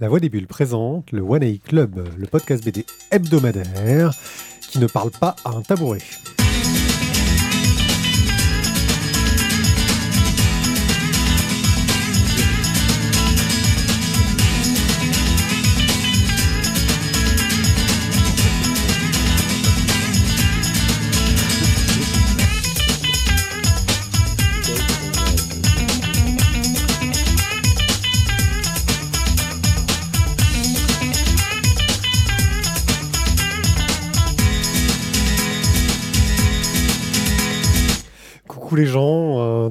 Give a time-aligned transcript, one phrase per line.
[0.00, 4.12] La Voix des Bulles présente le One A Club, le podcast BD hebdomadaire
[4.70, 5.98] qui ne parle pas à un tabouret.
[38.78, 39.68] Les gens, euh,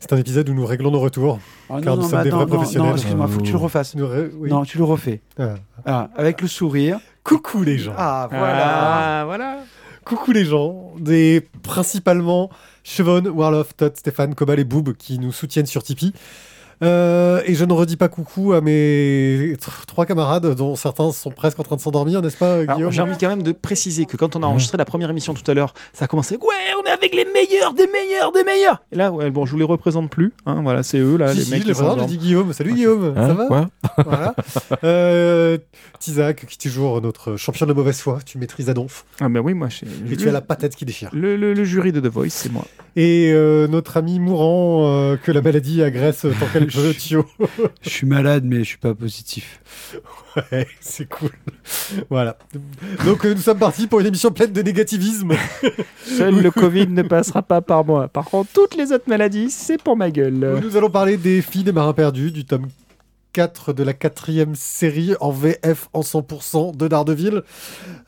[0.00, 1.38] c'est un épisode où nous réglons nos retours.
[1.70, 2.88] Ah, Car non, nous non, sommes des attends, vrais non, professionnels.
[2.90, 3.94] Non, excuse-moi, faut que tu le refasses.
[3.94, 4.50] Nous ré- oui.
[4.50, 5.20] Non, tu le refais.
[5.38, 5.54] Ah.
[5.86, 6.98] Ah, avec le sourire.
[7.24, 7.94] Coucou les gens.
[7.96, 9.20] Ah, voilà.
[9.20, 9.58] Ah, voilà.
[10.04, 12.48] Coucou les gens, des principalement
[12.82, 16.12] Chevon, Warloff, Todd, Stéphane, Cobal et Boob qui nous soutiennent sur Tipeee.
[16.82, 21.30] Euh, et je ne redis pas coucou à mes tr- trois camarades dont certains sont
[21.30, 24.16] presque en train de s'endormir, n'est-ce pas, Guillaume J'ai envie quand même de préciser que
[24.16, 26.86] quand on a enregistré la première émission tout à l'heure, ça a commencé Ouais, on
[26.86, 28.82] est avec les meilleurs, des meilleurs, des meilleurs.
[28.92, 30.32] Et là, ouais, bon, je vous les représente plus.
[30.46, 32.52] Hein, voilà, c'est eux là, Si, les si, mecs je les présente, dit Guillaume.
[32.52, 33.68] Salut Guillaume, ça Hein, va quoi
[34.04, 34.34] Voilà.
[34.84, 35.58] Euh,
[35.98, 39.04] Tizak, qui est toujours notre champion de mauvaise foi, tu maîtrises à donf.
[39.20, 41.10] Ah ben oui, moi, je- Et tu as la patate qui déchire.
[41.12, 42.64] le, le- le jury de The Voice, c'est moi.
[42.96, 47.24] Et euh, notre ami mourant, euh, que la maladie agresse tant qu'elle Thio.
[47.82, 49.60] Je suis malade, mais je suis pas positif.
[50.36, 51.30] Ouais, c'est cool.
[52.10, 52.38] Voilà.
[53.04, 55.32] Donc euh, nous sommes partis pour une émission pleine de négativisme.
[56.04, 58.08] Seul le Covid ne passera pas par moi.
[58.08, 60.60] Par contre, toutes les autres maladies, c'est pour ma gueule.
[60.62, 62.68] Nous allons parler des filles des marins perdus, du tome
[63.38, 67.42] 4 de la quatrième série en VF en 100% de Daredevil,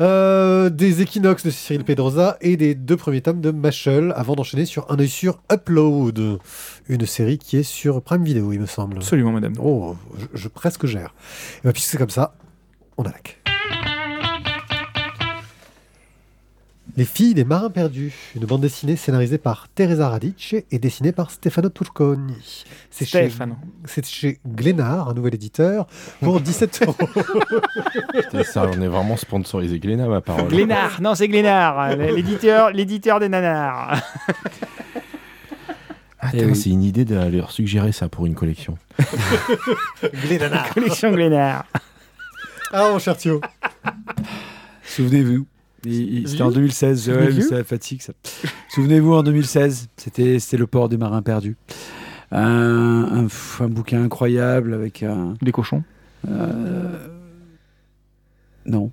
[0.01, 4.65] euh, des équinoxes de Cyril Pedrosa et des deux premiers tomes de Mashal avant d'enchaîner
[4.65, 6.41] sur un œil sur Upload,
[6.89, 8.97] une série qui est sur Prime Video, il me semble.
[8.97, 9.53] Absolument, madame.
[9.63, 11.15] Oh, je, je presque gère.
[11.59, 12.35] Et bien, puisque c'est comme ça,
[12.99, 13.40] on attaque.
[16.97, 21.31] Les filles des marins perdus, une bande dessinée scénarisée par Teresa Radic et dessinée par
[21.31, 22.65] Stefano Turconi.
[22.91, 23.31] C'est chez,
[23.85, 25.87] c'est chez Glénard, un nouvel éditeur,
[26.21, 26.97] pour 17 euros.
[28.13, 30.49] Putain, ça, on est vraiment sponsorisé Glénat, ma parole.
[30.49, 34.01] Glénard, non, c'est Glénard, l'éditeur, l'éditeur des nanars.
[36.23, 36.55] Attends, Eh oui.
[36.57, 38.77] c'est une idée de leur suggérer ça pour une collection.
[40.27, 40.69] Glénard.
[40.75, 41.65] Collection Glénard.
[42.73, 43.41] Ah, mon cher Thio.
[44.85, 45.47] Souvenez-vous.
[45.83, 48.13] C'était en Vieux 2016, ouais, mais Vieux c'est la fatigue ça.
[48.69, 51.57] Souvenez-vous en 2016, c'était le port des marins perdus.
[52.33, 53.27] Un,
[53.61, 55.35] un, bouquin incroyable avec un.
[55.43, 55.83] Des cochons
[56.29, 57.09] euh,
[58.67, 58.91] Non.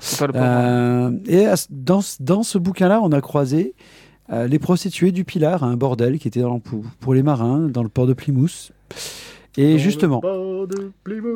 [0.00, 3.74] C'est pas le Euh, et à dans, ce- dans ce bouquin-là, on a croisé
[4.32, 7.82] euh, les prostituées du Pilar, un bordel qui était dans, pour, pour les marins dans
[7.84, 8.72] le port de Plymouth.
[9.60, 10.22] Et justement,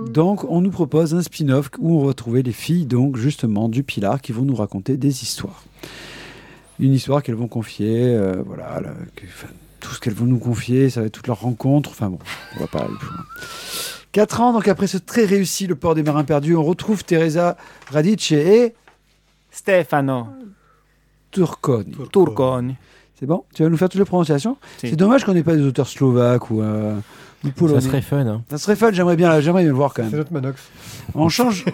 [0.07, 3.83] donc on nous propose un spin-off où on va retrouver les filles, donc justement du
[3.83, 5.65] Pilar, qui vont nous raconter des histoires.
[6.79, 9.49] Une histoire qu'elles vont confier, euh, voilà, là, que- enfin,
[9.81, 11.91] tout ce qu'elles vont nous confier, ça va être toutes leurs rencontres.
[11.91, 12.19] Enfin bon,
[12.57, 13.25] on va pas aller plus loin.
[14.13, 17.57] Quatre ans, donc après ce très réussi Le Port des Marins Perdus, on retrouve Teresa
[17.91, 18.75] Radic et
[19.51, 20.29] Stefano
[21.33, 21.97] Turconi.
[22.13, 22.77] Turconi.
[23.19, 23.45] C'est bon?
[23.55, 24.57] Tu vas nous faire toutes les prononciations?
[24.79, 24.91] Si.
[24.91, 26.97] C'est dommage qu'on n'ait pas des auteurs slovaques ou, euh,
[27.51, 27.81] polonais.
[27.81, 28.43] Ça serait fun, hein.
[28.51, 30.19] Ça serait fun, j'aimerais bien, j'aimerais bien le voir quand C'est même.
[30.19, 30.63] notre Manox.
[31.15, 31.65] On change.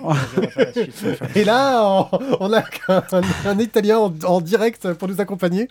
[1.34, 2.06] Et là, on,
[2.40, 3.02] on a un,
[3.44, 5.68] un Italien en, en direct pour nous accompagner.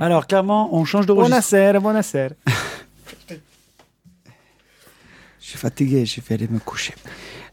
[0.00, 1.30] Alors clairement, on change de registre.
[1.50, 2.28] Buonasera, buonasera.
[5.40, 6.94] Je suis fatigué, je vais aller me coucher.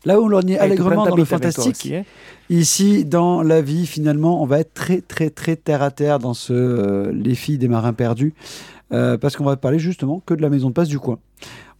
[0.03, 2.03] Là où l'on est allègrement dans le fantastique, hein.
[2.49, 6.33] ici dans la vie, finalement, on va être très très très terre à terre dans
[6.33, 8.33] ce euh, Les filles des marins perdus,
[8.91, 11.19] euh, parce qu'on va parler justement que de la maison de passe du coin.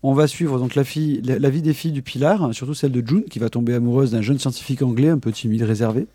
[0.04, 3.40] On va suivre donc la, vie des filles du Pilar, surtout celle de June, qui
[3.40, 6.06] va tomber amoureuse d'un jeune scientifique anglais un peu timide, réservé.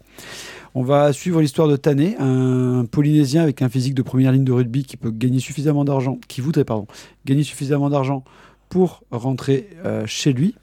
[0.76, 4.52] On va suivre l'histoire de Tané, un Polynésien avec un physique de première ligne de
[4.52, 6.86] rugby qui peut gagner suffisamment d'argent, qui voudrait pardon,
[7.24, 8.22] gagner suffisamment d'argent
[8.68, 10.54] pour rentrer euh, chez lui.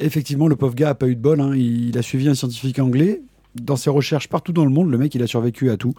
[0.00, 1.40] Effectivement, le pauvre gars a pas eu de bol.
[1.40, 1.54] hein.
[1.54, 3.22] Il a suivi un scientifique anglais.
[3.54, 5.94] Dans ses recherches partout dans le monde, le mec, il a survécu à tout.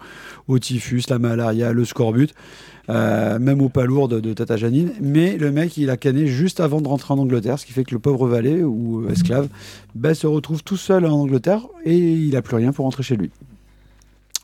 [0.48, 2.32] Au typhus, la malaria, le scorbut,
[2.88, 4.92] euh, même aux palourdes de Tata Janine.
[5.00, 7.84] Mais le mec, il a canné juste avant de rentrer en Angleterre, ce qui fait
[7.84, 9.48] que le pauvre valet ou euh, esclave
[9.94, 13.16] ben, se retrouve tout seul en Angleterre et il n'a plus rien pour rentrer chez
[13.16, 13.30] lui.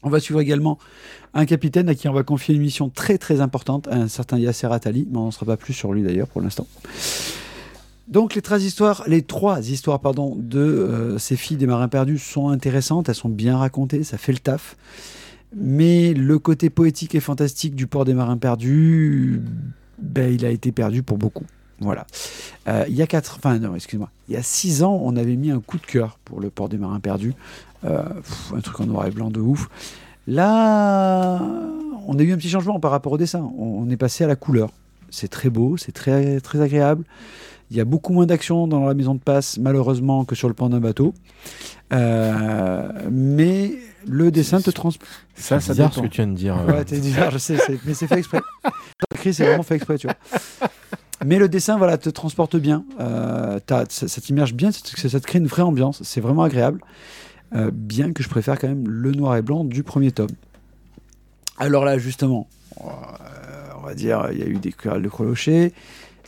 [0.02, 0.78] On va suivre également
[1.34, 4.68] un capitaine à qui on va confier une mission très très importante, un certain Yasser
[4.70, 6.66] Attali, mais on n'en sera pas plus sur lui d'ailleurs pour l'instant.
[8.08, 13.28] Donc les trois histoires, de euh, ces filles des marins perdus sont intéressantes, elles sont
[13.28, 14.76] bien racontées, ça fait le taf.
[15.54, 19.42] Mais le côté poétique et fantastique du port des marins perdus,
[19.98, 21.44] ben, il a été perdu pour beaucoup.
[21.80, 22.06] Voilà.
[22.66, 24.10] Euh, il y a quatre, enfin non, excuse-moi.
[24.28, 26.68] Il y a six ans, on avait mis un coup de cœur pour le port
[26.68, 27.34] des marins perdus.
[27.84, 28.02] Euh,
[28.54, 29.68] un truc en noir et blanc de ouf.
[30.26, 31.40] Là,
[32.06, 33.40] on a eu un petit changement par rapport au dessin.
[33.58, 34.70] On, on est passé à la couleur.
[35.10, 37.04] C'est très beau, c'est très, très agréable.
[37.70, 40.54] Il y a beaucoup moins d'action dans la maison de passe, malheureusement, que sur le
[40.54, 41.12] pan d'un bateau.
[41.92, 43.72] Euh, mais
[44.06, 44.90] le dessin te trans...
[44.90, 44.98] Ça,
[45.34, 46.56] C'est ça bizarre ce que tu viens de dire.
[46.58, 46.72] euh.
[46.72, 48.40] Ouais, t'es bizarre, je sais, c'est- mais c'est fait exprès.
[49.20, 50.16] C'est vraiment fait exprès, tu vois.
[51.24, 52.84] Mais le dessin, voilà, te transporte bien.
[53.00, 56.00] Euh, t'as- ça ça t'immerge bien, ça te, ça te crée une vraie ambiance.
[56.04, 56.80] C'est vraiment agréable.
[57.54, 60.28] Euh, bien que je préfère quand même le noir et blanc du premier tome.
[61.58, 62.48] Alors là, justement,
[62.80, 65.72] on va dire, il y a eu des querelles de Crolocher.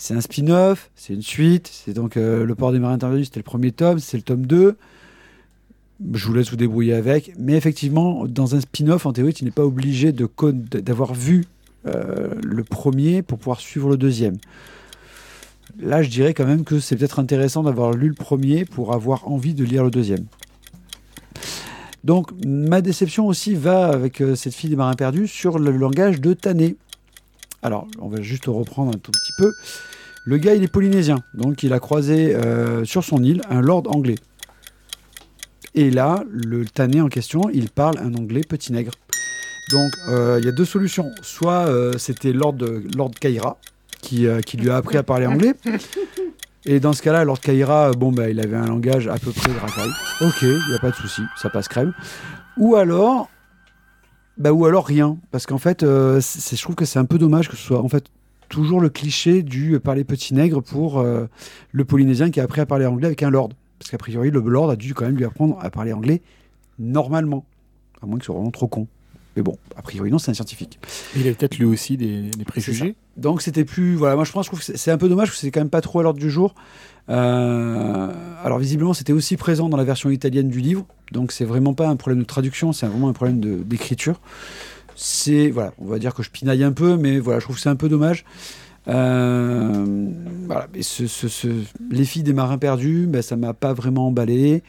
[0.00, 1.70] C'est un spin-off, c'est une suite.
[1.70, 4.47] C'est donc euh, Le port des marins interdits, c'était le premier tome, c'est le tome
[4.47, 4.76] 2.
[6.14, 7.32] Je vous laisse vous débrouiller avec.
[7.38, 11.44] Mais effectivement, dans un spin-off, en théorie, tu n'es pas obligé d'avoir vu
[11.87, 14.38] euh, le premier pour pouvoir suivre le deuxième.
[15.79, 19.29] Là, je dirais quand même que c'est peut-être intéressant d'avoir lu le premier pour avoir
[19.29, 20.25] envie de lire le deuxième.
[22.05, 26.23] Donc, ma déception aussi va avec euh, cette fille des marins perdus sur le langage
[26.23, 26.76] de Tané.
[27.62, 29.53] Alors, on va juste reprendre un tout petit peu.
[30.25, 33.85] Le gars, il est polynésien, donc il a croisé euh, sur son île un lord
[33.87, 34.17] anglais.
[35.75, 38.93] Et là, le Tané en question, il parle un anglais petit nègre.
[39.71, 41.11] Donc, euh, il y a deux solutions.
[41.23, 42.57] Soit euh, c'était Lord,
[42.97, 43.57] Lord Kaira
[44.03, 44.27] qui,
[44.57, 45.55] lui a appris à parler anglais.
[46.67, 49.53] Et dans ce cas-là, Lord Kaira, bon, bah, il avait un langage à peu près
[49.53, 49.93] racaille.
[50.21, 51.95] Ok, il n'y a pas de souci, ça passe crème.
[52.59, 53.31] Ou alors,
[54.41, 55.17] bah, ou alors rien.
[55.31, 57.81] Parce qu'en fait, euh, c'est- je trouve que c'est un peu dommage que ce soit
[57.81, 58.07] en fait
[58.49, 61.27] toujours le cliché du euh, parler petit nègre pour euh,
[61.71, 63.51] le Polynésien qui a appris à parler anglais avec un lord.
[63.79, 66.21] Parce qu'a priori, le lord a dû quand même lui apprendre à parler anglais
[66.79, 67.45] normalement.
[68.03, 68.89] À moins que ce soit vraiment trop con.
[69.37, 70.81] Mais bon, a priori, non, c'est un scientifique.
[71.15, 72.97] Il avait peut-être lui aussi des, des préjugés.
[73.17, 73.95] Donc c'était plus.
[73.95, 75.51] Voilà, moi je pense je trouve que c'est- c'est un peu dommage parce que c'est
[75.53, 76.55] quand même pas trop à l'ordre du jour.
[77.09, 78.13] Euh,
[78.45, 80.87] alors visiblement, c'était aussi présent dans la version italienne du livre.
[81.12, 84.21] Donc c'est vraiment pas un problème de traduction, c'est vraiment un problème d'écriture.
[84.95, 85.51] C'est.
[85.51, 87.69] Voilà, on va dire que je pinaille un peu, mais voilà, je trouve que c'est
[87.69, 88.25] un peu dommage.
[88.89, 90.09] Euh,
[91.91, 94.62] les filles des marins perdus, ben, ça m'a pas vraiment emballé.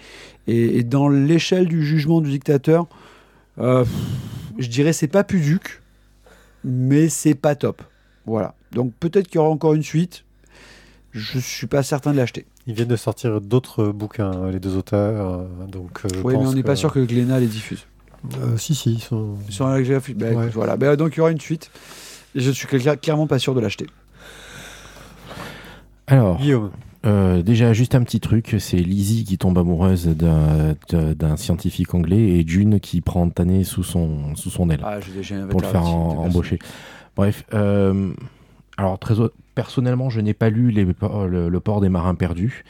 [0.47, 2.88] Et, dans l'échelle du jugement du dictateur,
[3.59, 3.85] euh,
[4.57, 5.81] je dirais c'est pas pudique,
[6.63, 7.81] mais c'est pas top.
[8.25, 8.55] Voilà.
[8.71, 10.25] Donc peut-être qu'il y aura encore une suite.
[11.11, 12.45] Je suis pas certain de l'acheter.
[12.67, 15.29] Ils viennent de sortir d'autres bouquins, euh, les deux auteurs.
[15.41, 17.85] euh, donc, euh, je Oui, mais on n'est pas sûr que Glénat les diffuse.
[18.39, 19.35] Euh, si, si, ils sont.
[19.49, 20.17] Sur un graphique.
[20.17, 20.43] Bah, Ouais.
[20.43, 20.77] écoute, voilà.
[20.77, 21.71] Bah, donc il y aura une suite.
[22.35, 23.87] Et je suis cla- clairement pas sûr de l'acheter.
[26.07, 26.71] Alors, Guillaume.
[27.05, 32.47] euh, déjà, juste un petit truc c'est Lizzie qui tombe amoureuse d'un scientifique anglais et
[32.47, 34.99] June qui prend Tané sous son, sous son aile Ah,
[35.49, 36.59] pour le faire en- embaucher.
[37.15, 38.11] Bref, euh,
[38.77, 39.15] alors très
[39.56, 42.63] personnellement, je n'ai pas lu les, le, le port des marins perdus,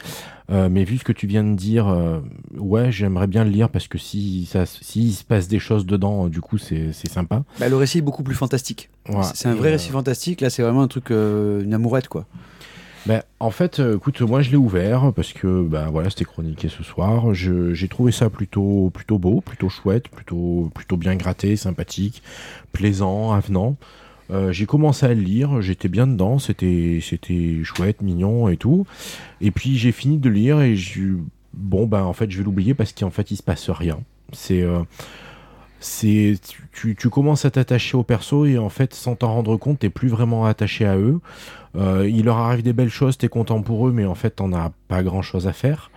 [0.50, 2.20] Euh, mais vu ce que tu viens de dire, euh,
[2.58, 6.26] ouais, j'aimerais bien le lire parce que si ça, s'il se passe des choses dedans,
[6.26, 7.44] euh, du coup, c'est sympa.
[7.58, 8.90] Bah, le récit est beaucoup plus fantastique.
[9.34, 10.42] C'est- un vrai récit fantastique.
[10.42, 12.26] Là, c'est vraiment un truc, une amourette, quoi.
[13.08, 16.84] Ben, en fait, écoute, moi je l'ai ouvert parce que ben, voilà, c'était chroniqué ce
[16.84, 17.34] soir.
[17.34, 22.22] J'ai trouvé ça plutôt, plutôt beau, plutôt chouette, plutôt, plutôt bien gratté, sympathique,
[22.74, 23.76] plaisant, avenant.
[24.32, 28.86] Euh, j'ai commencé à le lire, j'étais bien dedans, c'était c'était chouette, mignon et tout.
[29.42, 31.10] Et puis j'ai fini de lire et j'ai
[31.54, 34.00] bon ben en fait je vais l'oublier parce qu'en fait il se passe rien.
[34.32, 34.80] C'est euh,
[35.82, 36.36] c'est
[36.72, 39.90] tu, tu commences à t'attacher au perso et en fait sans t'en rendre compte t'es
[39.90, 41.20] plus vraiment attaché à eux.
[41.76, 44.54] Euh, il leur arrive des belles choses, t'es content pour eux, mais en fait t'en
[44.54, 45.92] as pas grand chose à faire.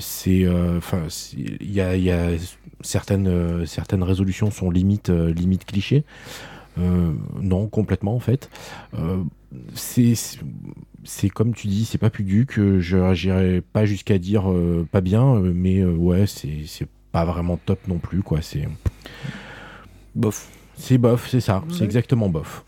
[0.00, 1.02] C'est enfin
[1.36, 2.28] il y a, y a
[2.82, 6.04] certaines certaines résolutions sont limite limite clichés.
[6.78, 8.50] Euh, non, complètement en fait.
[8.98, 9.22] Euh,
[9.74, 10.14] c'est
[11.04, 12.58] c'est comme tu dis, c'est pas pudique.
[12.58, 17.56] euh, Je j'irai pas jusqu'à dire euh, pas bien, mais euh, ouais, c'est pas vraiment
[17.64, 18.42] top non plus quoi.
[18.42, 18.68] C'est
[20.16, 20.48] Bof.
[20.76, 22.64] c'est bof, c'est ça, c'est exactement bof.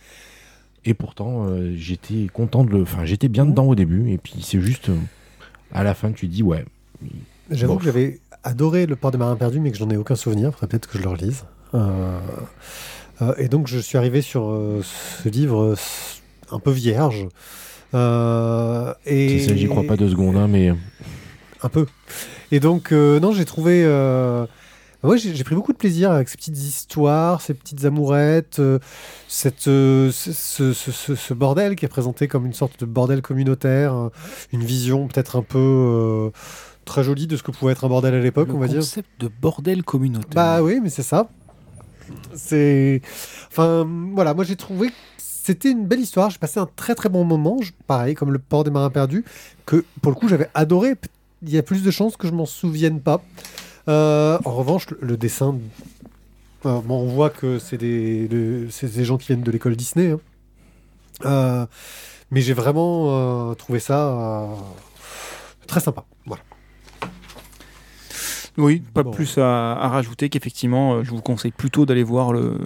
[0.85, 2.83] Et pourtant, euh, j'étais content de le.
[2.83, 4.91] Enfin, j'étais bien dedans au début, et puis c'est juste
[5.73, 6.65] à la fin, tu dis ouais.
[7.51, 10.53] J'avoue que j'avais adoré Le Port des Marins Perdus, mais que j'en ai aucun souvenir.
[10.53, 11.45] Faudrait peut-être que je le relise.
[13.23, 14.83] Euh, et donc, je suis arrivé sur euh,
[15.23, 15.75] ce livre euh,
[16.51, 17.27] un peu vierge.
[17.95, 19.39] Euh, et...
[19.39, 20.73] J'y crois pas deux secondes, hein, mais
[21.63, 21.87] Un peu.
[22.53, 23.83] Et donc, euh, non, j'ai trouvé.
[23.85, 24.47] Euh...
[25.03, 28.79] Ouais, j'ai j'ai pris beaucoup de plaisir avec ces petites histoires, ces petites amourettes, euh,
[29.29, 32.87] cette, euh, ce, ce- ce- ce- ce bordel qui est présenté comme une sorte de
[32.87, 34.09] bordel communautaire, euh,
[34.53, 36.31] une vision peut-être un peu euh,
[36.87, 38.81] très jolie de ce que pouvait être un bordel à l'époque, on va le dire.
[38.81, 40.31] concept de bordel communautaire.
[40.35, 41.29] Bah oui, mais c'est ça.
[42.35, 43.01] C'est.
[43.49, 46.29] Enfin, voilà, moi j'ai trouvé c'était une belle histoire.
[46.31, 47.57] J'ai passé un très très bon moment.
[47.87, 49.25] Pareil, comme le port des marins perdus,
[49.65, 50.95] que pour le coup j'avais adoré.
[51.43, 53.23] Il y a plus de chances que je m'en souvienne pas.
[53.89, 55.57] Euh, en revanche, le, dessin,
[56.65, 60.11] bon, on voit que c'est des, le- des gens qui viennent de l'école Disney.
[60.11, 60.21] hein.
[61.25, 61.67] Euh,
[62.33, 64.49] mais j'ai vraiment euh, trouvé ça
[65.69, 66.05] très sympa.
[66.27, 66.43] Voilà.
[68.59, 69.11] Oui, pas Bon.
[69.11, 72.57] plus à, à rajouter qu'effectivement, euh, je vous conseille plutôt d'aller voir le,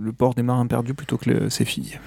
[0.00, 1.98] le port des marins perdus plutôt que le- ses filles.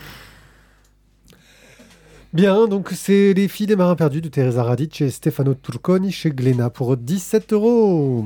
[2.34, 6.32] Bien, donc c'est Les filles des marins perdus de Teresa Radic et Stefano Turconi chez
[6.32, 8.26] Glénat pour 17 euros.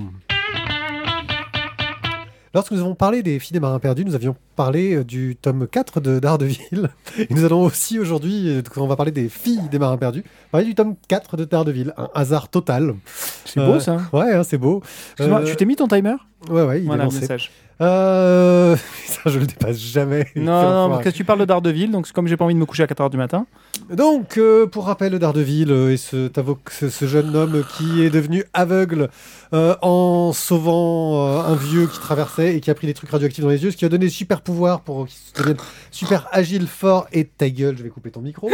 [2.55, 5.67] Lorsque nous avons parlé des filles des marins perdus, nous avions parlé euh, du tome
[5.67, 6.89] 4 de Daredevil.
[7.19, 10.23] Et nous allons aussi aujourd'hui, euh, quand on va parler des filles des marins perdus,
[10.51, 11.93] parler du tome 4 de Daredevil.
[11.97, 12.95] Un hasard total.
[13.43, 14.81] C'est Euh, beau ça Ouais, hein, c'est beau.
[15.11, 16.15] Excuse-moi, Euh, Tu t'es mis ton timer?
[16.49, 17.19] Ouais, ouais, il Voilà, est lancé.
[17.19, 17.51] message.
[17.81, 18.77] Euh...
[19.05, 20.25] Ça, je le dépasse jamais.
[20.37, 20.43] Non,
[20.87, 22.83] non, parce que tu parles de Daredevil, donc comme j'ai pas envie de me coucher
[22.83, 23.45] à 4h du matin.
[23.89, 28.09] Donc, euh, pour rappel, Daredevil euh, et ce, avo- ce, ce jeune homme qui est
[28.09, 29.09] devenu aveugle
[29.53, 33.43] euh, en sauvant euh, un vieux qui traversait et qui a pris des trucs radioactifs
[33.43, 35.57] dans les yeux, ce qui a donné super pouvoir pour qu'il devienne
[35.91, 38.49] super agile, fort et ta gueule, je vais couper ton micro.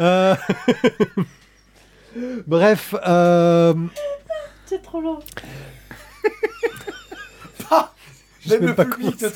[0.00, 0.34] Euh,
[2.46, 3.72] Bref, euh...
[4.66, 5.18] C'est trop long.
[8.44, 9.26] j'ai même, pas commencé.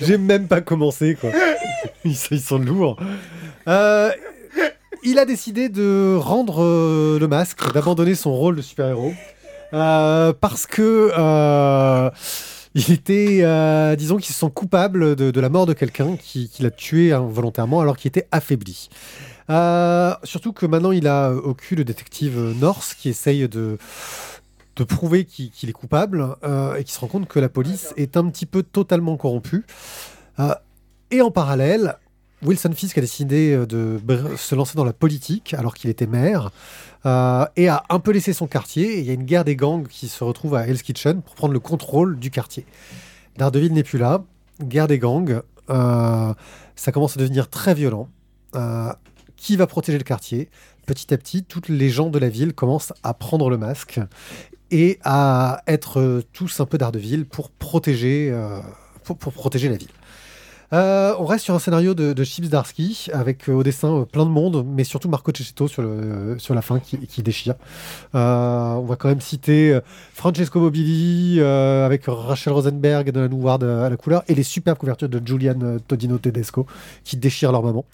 [0.00, 1.30] J'ai même pas commencé, quoi.
[2.04, 2.98] ils, sont, ils sont lourds.
[3.68, 4.10] Euh,
[5.02, 9.12] il a décidé de rendre euh, le masque, d'abandonner son rôle de super-héros.
[9.72, 12.10] euh, parce que euh,
[12.74, 16.70] il était, disons qu'il se sent coupable de, la mort de quelqu'un qui, qui l'a
[16.70, 18.90] tué involontairement alors qu'il était affaibli.
[20.24, 23.78] Surtout que maintenant il a au cul le détective Norse qui essaye de,
[24.88, 26.36] prouver qu'il est coupable
[26.78, 29.64] et qui se rend compte que la police est un petit peu totalement corrompue.
[31.10, 31.96] Et en parallèle,
[32.42, 33.98] Wilson Fisk a décidé euh, de
[34.36, 36.50] se lancer dans la politique alors qu'il était maire
[37.06, 38.98] euh, et a un peu laissé son quartier.
[38.98, 41.54] Il y a une guerre des gangs qui se retrouve à Hell's Kitchen pour prendre
[41.54, 42.66] le contrôle du quartier.
[43.36, 44.24] Daredevil n'est plus là.
[44.62, 45.42] Guerre des gangs.
[45.70, 46.34] euh,
[46.74, 48.08] ça commence à devenir très violent.
[49.36, 50.48] Qui va protéger le quartier?
[50.86, 54.00] Petit à petit, toutes les gens de la ville commencent à prendre le masque
[54.70, 58.34] et à être tous un peu Daredevil pour protéger,
[59.04, 59.90] pour protéger la ville.
[60.72, 64.04] Euh, on reste sur un scénario de, de Chips Darsky avec euh, au dessin euh,
[64.04, 67.54] plein de monde, mais surtout Marco Cecchetto sur, la fin qui, déchire.
[68.14, 69.78] On va quand même citer
[70.12, 75.08] Francesco Mobili avec Rachel Rosenberg Nolan Howard euh, à la couleur et les superbes couvertures
[75.08, 76.66] de Julian Todino Tedesco
[77.04, 77.84] qui déchirent leur maman.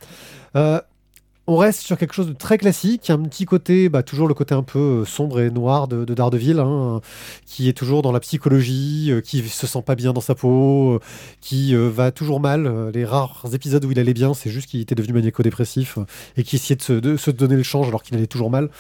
[1.48, 4.54] On reste sur quelque chose de très classique, un petit côté, bah, toujours le côté
[4.54, 7.00] un peu euh, sombre et noir de, de Daredevil, hein,
[7.46, 10.92] qui est toujours dans la psychologie, euh, qui se sent pas bien dans sa peau,
[10.92, 11.00] euh,
[11.40, 12.90] qui euh, va toujours mal.
[12.94, 15.98] Les rares épisodes où il allait bien, c'est juste qu'il était devenu maniaco-dépressif
[16.36, 18.70] et qui essayait de se, de se donner le change alors qu'il allait toujours mal.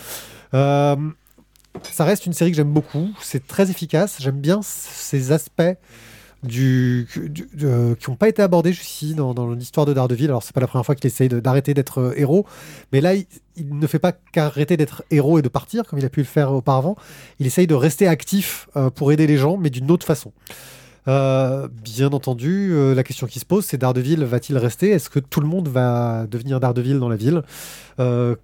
[0.52, 5.62] Ça reste une série que j'aime beaucoup, c'est très efficace, j'aime bien ces aspects
[6.42, 10.26] du, qui n'ont pas été abordés jusqu'ici dans, dans l'histoire de Daredevil.
[10.26, 12.46] Alors, c'est pas la première fois qu'il essaye d'arrêter d'être euh, héros,
[12.92, 13.26] mais là, il,
[13.78, 16.52] ne fait pas qu'arrêter d'être héros et de partir, comme il a pu le faire
[16.52, 16.96] auparavant.
[17.38, 20.32] Il essaye de rester actif euh, pour aider les gens, mais d'une autre façon.
[21.08, 24.90] Euh, bien entendu, la question qui se pose, c'est Daredevil va-t-il rester?
[24.90, 27.42] Est-ce que tout le monde va devenir Daredevil dans la ville?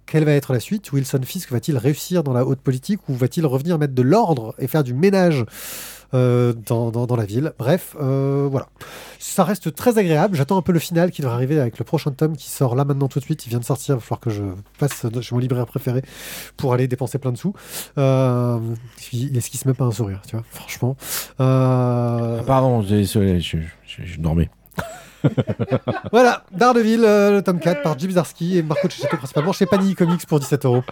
[0.05, 0.91] Quelle va être la suite?
[0.91, 4.67] Wilson Fisk va-t-il réussir dans la haute politique ou va-t-il revenir mettre de l'ordre et
[4.67, 5.45] faire du ménage?
[6.13, 8.67] Euh, dans, dans- dans la ville Bref, euh, voilà.
[9.19, 10.35] Ça reste très agréable.
[10.35, 12.85] J'attends un peu le final qui devrait arriver avec le prochain tome qui sort là
[12.85, 13.45] maintenant tout de suite.
[13.45, 13.95] Il vient de sortir.
[13.95, 14.43] Il va falloir que je
[14.79, 16.01] passe chez mon libraire préféré
[16.57, 17.53] pour aller dépenser plein de sous.
[17.97, 18.57] Euh,
[19.13, 20.95] il est-ce qu'il se met pas un sourire, tu vois Franchement.
[21.39, 24.49] Euh, Ah, Pardon, désolé, je, je- je dormais.
[26.13, 29.93] Voilà, Daredevil, euh, le tome 4 par Jim Zarsky et Marco Cecchetto principalement chez Panini
[29.95, 30.83] Comics pour 17 euros.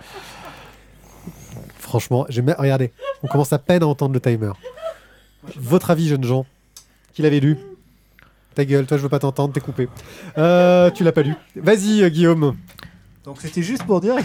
[1.79, 2.91] Franchement, j'ai même- regardez,
[3.23, 4.51] on commence à peine à entendre le timer.
[5.55, 6.45] Votre avis, jeunes gens
[7.13, 7.57] Qui l'avait lu
[8.55, 9.87] Ta gueule, toi je veux pas t'entendre, t'es coupé.
[10.37, 11.35] Euh, tu l'as pas lu.
[11.55, 12.55] Vas-y, euh, Guillaume.
[13.23, 14.15] Donc c'était juste pour dire.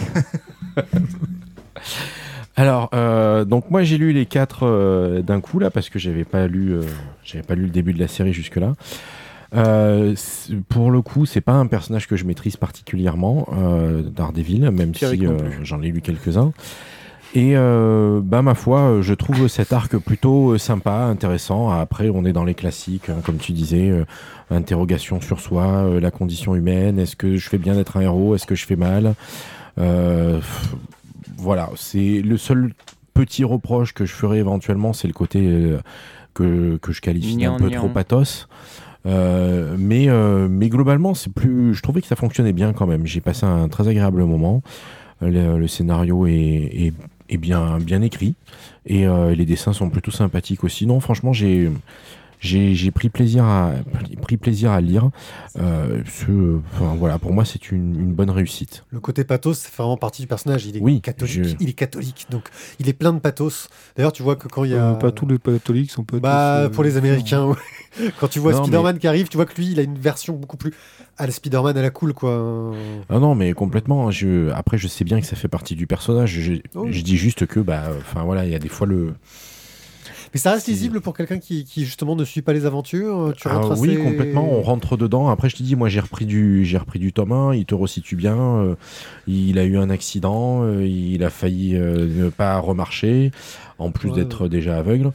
[2.55, 6.23] Alors, euh, donc moi j'ai lu les quatre euh, d'un coup là parce que j'avais
[6.23, 6.81] pas lu, euh,
[7.23, 8.73] j'avais pas lu le début de la série jusque là.
[9.55, 10.15] Euh,
[10.69, 15.21] pour le coup, c'est pas un personnage que je maîtrise particulièrement, euh, Daredevil, même Pierrick
[15.21, 16.53] si euh, j'en ai lu quelques-uns.
[17.35, 21.71] Et euh, bah ma foi, euh, je trouve cet arc plutôt euh, sympa, intéressant.
[21.71, 24.05] Après, on est dans les classiques, hein, comme tu disais, euh,
[24.51, 26.99] interrogation sur soi, euh, la condition humaine.
[26.99, 28.35] Est-ce que je fais bien d'être un héros?
[28.35, 29.15] Est-ce que je fais mal?
[29.75, 30.75] Pff,
[31.37, 32.73] Voilà, c'est le seul
[33.15, 35.75] petit reproche que je ferais éventuellement, c'est le côté
[36.35, 38.47] que, que je qualifie d'un peu trop pathos.
[39.05, 41.73] Euh, mais, euh, mais globalement, c'est plus.
[41.73, 43.05] Je trouvais que ça fonctionnait bien quand même.
[43.05, 44.61] J'ai passé un très agréable moment.
[45.21, 46.93] Le, le scénario est, est,
[47.35, 48.35] est bien, bien écrit
[48.85, 50.85] et euh, les dessins sont plutôt sympathiques aussi.
[50.85, 51.69] Non, franchement, j'ai.
[52.43, 53.71] J'ai j'ai pris plaisir à
[54.21, 55.09] pris plaisir à lire.
[55.57, 58.83] Euh, ce, enfin, voilà, pour moi, c'est une, une bonne réussite.
[58.89, 60.65] Le côté pathos, c'est vraiment partie du personnage.
[60.65, 61.43] Il est Oui, catholique.
[61.45, 63.69] je- Il est catholique, donc il est plein de pathos.
[63.95, 64.91] D'ailleurs, tu vois que quand il y a.
[64.91, 67.55] Euh, pas tous les catholiques sont pas Bah, tous, euh, pour les Américains, ouais.
[68.19, 70.35] quand tu vois Non, Spider-Man qui arrive, tu vois que lui, il a une version
[70.35, 70.73] beaucoup plus
[71.17, 72.73] à la Spider-Man à la cool, quoi.
[73.09, 74.11] Ah non, mais complètement.
[74.11, 76.39] Je, après, je sais bien que ça fait partie du personnage.
[76.41, 76.87] Je, Oh.
[76.91, 79.13] je dis juste que, bah, enfin voilà, il y a des fois le.
[80.33, 80.71] Mais ça reste Si.
[80.71, 83.33] lisible pour quelqu'un qui, qui, justement ne suit pas les aventures.
[83.37, 84.47] Tu Ah rentres oui, assez- complètement.
[84.51, 85.29] On rentre dedans.
[85.29, 87.53] Après, je te dis, moi, j'ai repris du, j'ai repris du tome 1.
[87.55, 88.35] Il te resitue bien.
[88.37, 88.75] euh,
[89.27, 90.63] il a eu un accident.
[90.63, 93.31] euh, il a failli euh, ne pas remarcher,
[93.77, 94.15] en plus Ouais.
[94.15, 95.11] d'être déjà aveugle.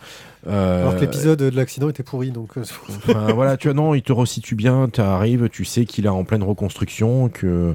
[0.46, 2.56] Euh, Alors que l'épisode de l'accident était pourri, donc.
[2.56, 6.06] euh, Enfin, voilà, tu vois, non, il te resitue bien, tu arrives, tu sais qu'il
[6.06, 7.74] est en pleine reconstruction, que,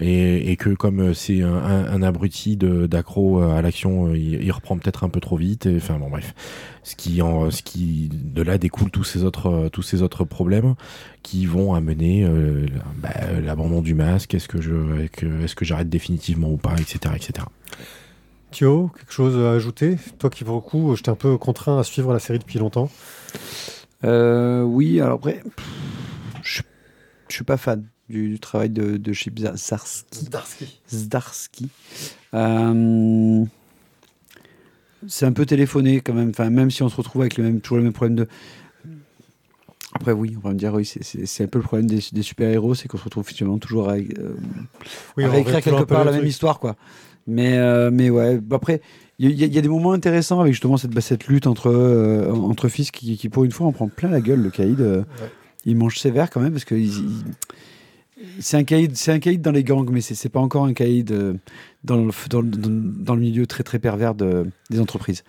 [0.00, 4.52] et, et que comme c'est un, un- un abruti d'accro euh, à l'action, il, il
[4.52, 6.32] reprend peut-être un peu trop vite, enfin bon, bref.
[6.84, 10.74] Ce qui, en, ce qui, de là découle tous ces autres, tous ces autres problèmes
[11.24, 12.66] qui vont amener euh,
[13.02, 13.10] bah,
[13.44, 14.72] l'abandon du masque, est-ce que je,
[15.44, 17.46] est-ce que j'arrête définitivement ou pas, etc., etc.
[18.50, 19.96] Thio, quelque chose à ajouter?
[20.18, 22.90] Toi qui, pour le coup, j'étais un peu contraint à suivre la série depuis longtemps.
[24.04, 25.42] Euh, oui, alors après,
[26.42, 26.62] je
[27.28, 30.24] je suis pas fan du, du travail de, de Chip Zdarsky.
[30.24, 30.80] Zdarsky.
[30.88, 31.68] Zdarsky.
[32.34, 33.44] Euh,
[35.08, 37.60] c'est un peu téléphoné quand même, enfin, même si on se retrouve avec le même,
[37.60, 38.28] toujours le même problème de.
[39.94, 42.74] Après, oui, on va me dire, oui, c'est- un peu le problème des, des super-héros,
[42.74, 44.34] c'est qu'on se retrouve finalement toujours à, euh,
[45.16, 46.76] Oui, à réécrire quelque un part la même histoire, quoi.
[47.26, 48.80] Mais, euh, mais ouais, après,
[49.18, 51.46] il y, a- il y a des moments intéressants avec justement cette, bah, cette lutte
[51.46, 54.50] entre, euh, entre fils qui, qui, pour une fois, on prend plein la gueule, le
[54.50, 54.80] caïd.
[54.80, 55.02] euh,
[55.64, 57.24] Il mange sévère quand même, parce que il- il-
[58.40, 61.10] c'est un caïd, c'est un caïd dans les gangs, mais c'est pas encore un caïd
[61.10, 61.34] euh,
[61.84, 65.24] dans, le, dans, le- dans- dans le milieu très très pervers de, des entreprises.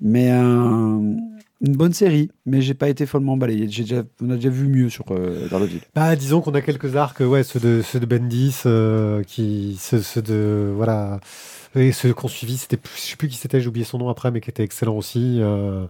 [0.00, 1.16] Mais euh,
[1.60, 3.38] une bonne série, mais j'ai pas été follement.
[3.40, 5.48] J'ai déjà, on a déjà vu mieux sur euh.
[5.94, 10.00] Bah, disons qu'on a quelques arcs, ouais, ceux de, ceux de Bendis, euh, qui, ceux,
[10.00, 11.20] ceux de, voilà,
[11.74, 14.30] et ceux qu'on suivi, c'était, je sais plus qui c'était, j'ai oublié son nom après,
[14.30, 15.84] mais qui était excellent aussi, euh,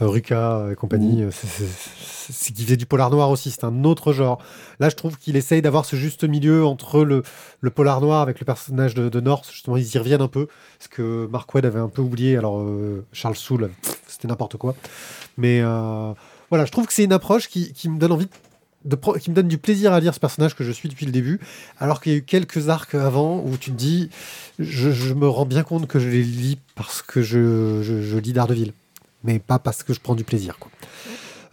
[0.00, 4.42] Ruka et compagnie, euh, c'est, qui faisait du polar noir aussi, c'est un autre genre.
[4.80, 7.22] Là, je trouve qu'il essaye d'avoir ce juste milieu entre le,
[7.60, 10.48] le polar noir avec le personnage de, de North, justement, ils y reviennent un peu,
[10.80, 13.70] ce que Mark Wade avait un peu oublié, alors euh, Charles Soule,
[14.06, 14.74] c'était n'importe quoi.
[15.36, 16.12] Mais euh,
[16.50, 18.26] voilà, je trouve que c'est une approche qui, qui me donne envie
[18.84, 21.12] de qui me donne du plaisir à lire ce personnage que je suis depuis le
[21.12, 21.40] début,
[21.78, 24.10] alors qu'il y a eu quelques arcs avant où tu te dis,
[24.58, 28.18] je, je me rends bien compte que je les lis parce que je, je, je
[28.18, 28.74] lis Daredevil,
[29.24, 30.58] mais pas parce que je prends du plaisir.
[30.58, 30.70] Quoi.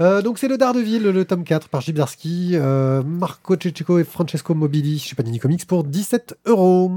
[0.01, 4.03] Euh, donc c'est le Daredevil, le tome 4 par Jim Zdarsky, euh, Marco Cecco et
[4.03, 6.91] Francesco Mobili chez Panini Comics pour 17 euros.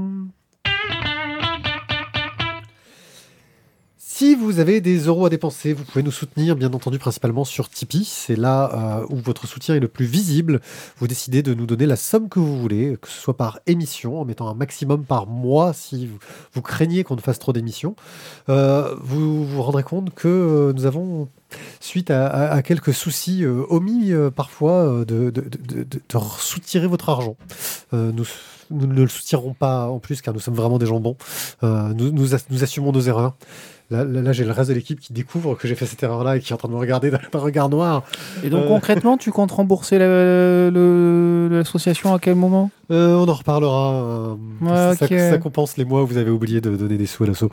[4.17, 7.67] Si vous avez des euros à dépenser, vous pouvez nous soutenir, bien entendu, principalement sur
[7.67, 8.05] Tipeee.
[8.05, 10.61] C'est là euh, où votre soutien est le plus visible.
[10.99, 14.21] Vous décidez de nous donner la somme que vous voulez, que ce soit par émission,
[14.21, 16.09] en mettant un maximum par mois si
[16.53, 17.97] vous, craignez qu'on ne fasse trop d'émissions.
[18.47, 21.27] Euh, vous vous rendrez compte que euh, nous avons,
[21.79, 25.83] suite à, à- à quelques soucis euh, omis euh, parfois, euh, de, de, de, de-
[25.83, 25.99] de
[26.39, 27.35] soutirer votre argent.
[27.93, 28.25] Nous,
[28.71, 31.15] nous ne le soutirons pas en plus car nous sommes vraiment des gens bons.
[31.61, 33.35] Nous, nous, ass- nous assumons nos erreurs.
[33.91, 36.37] Là, là, là, j'ai le reste de l'équipe qui découvre que j'ai fait cette erreur-là
[36.37, 38.01] et qui est en train de me regarder d'un regard noir.
[38.43, 39.99] Et donc concrètement, tu comptes rembourser
[41.59, 42.71] l'association à quel moment?
[42.91, 43.93] Euh, on en reparlera.
[43.93, 47.27] euh, Ouais, ça, compense les mois où vous avez oublié de donner des sous à
[47.27, 47.49] l'assaut.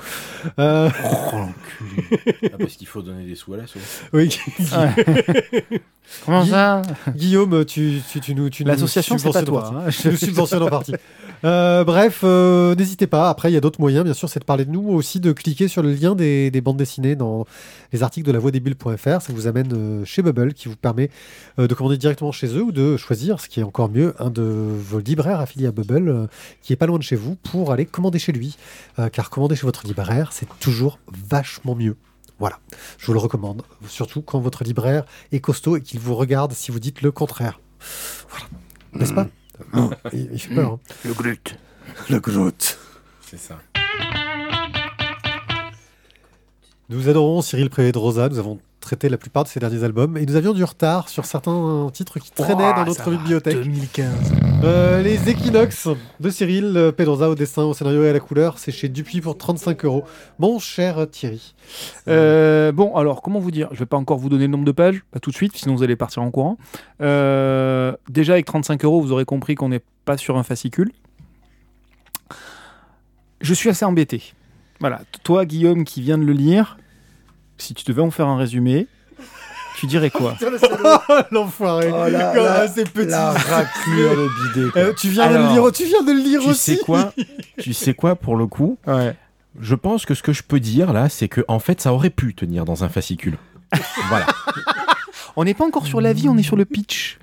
[0.58, 3.78] Euh, Ah, parce qu'il faut donner des sous à l'assaut.
[4.12, 4.36] oui,
[6.26, 6.82] Comment ça
[7.14, 9.72] Guillaume, tu, tu, tu nous, tu nous L'association, c'est pas toi.
[9.86, 9.90] hein.
[10.04, 10.94] Nous subventionnes en partie.
[11.44, 13.28] Euh, bref, euh, n'hésitez pas.
[13.28, 15.32] Après, il y a d'autres moyens, bien sûr, c'est de parler de nous, aussi de
[15.32, 17.46] cliquer sur le lien des, des bandes dessinées dans
[17.92, 18.38] les articles de la
[18.98, 21.10] Ça vous amène euh, chez Bubble, qui vous permet
[21.58, 24.30] euh, de commander directement chez eux ou de choisir, ce qui est encore mieux, un
[24.30, 26.26] de vos libraires affiliés à Bubble, euh,
[26.62, 28.56] qui est pas loin de chez vous, pour aller commander chez lui.
[28.98, 31.96] Euh, car commander chez votre libraire, c'est toujours vachement mieux.
[32.38, 32.58] Voilà,
[32.98, 36.72] je vous le recommande, surtout quand votre libraire est costaud et qu'il vous regarde si
[36.72, 37.60] vous dites le contraire.
[38.28, 38.46] Voilà,
[38.94, 39.28] n'est-ce pas
[39.72, 40.72] Non, il, il fait peur.
[40.72, 40.80] hein.
[41.04, 41.38] Le glut.
[42.10, 42.78] Le Groot.
[43.30, 43.60] C'est ça.
[46.92, 48.28] Nous adorons Cyril Prévé de Rosa.
[48.28, 50.18] Nous avons traité la plupart de ses derniers albums.
[50.18, 53.62] Et nous avions du retard sur certains titres qui traînaient dans notre bibliothèque.
[53.62, 54.12] 2015.
[54.62, 55.88] Euh, les Equinox
[56.20, 59.22] de Cyril euh, Pedrosa au dessin, au scénario et à la couleur, c'est chez Dupuis
[59.22, 60.04] pour 35 euros.
[60.38, 61.54] Mon cher Thierry.
[62.08, 63.68] Euh, bon, alors, comment vous dire?
[63.72, 65.74] Je vais pas encore vous donner le nombre de pages, pas tout de suite, sinon
[65.74, 66.58] vous allez partir en courant.
[67.00, 70.92] Euh, déjà, avec 35 euros, vous aurez compris qu'on n'est pas sur un fascicule.
[73.40, 74.34] Je suis assez embêté.
[74.78, 76.76] Voilà, toi, Guillaume, qui viens de le lire,
[77.58, 78.86] si tu devais en faire un résumé,
[79.78, 80.36] tu dirais quoi
[81.30, 81.90] L'enfoiré.
[81.92, 83.08] Oh là là, assez petit.
[83.10, 84.70] La raclure de bidé.
[84.76, 86.76] Euh, tu, viens de le lire, tu viens de le lire Tu aussi.
[86.76, 87.12] sais quoi
[87.60, 89.14] Tu sais quoi pour le coup Ouais.
[89.60, 92.10] Je pense que ce que je peux dire là, c'est que en fait, ça aurait
[92.10, 93.36] pu tenir dans un fascicule.
[94.08, 94.26] voilà.
[95.36, 97.18] On n'est pas encore sur la vie, on est sur le pitch.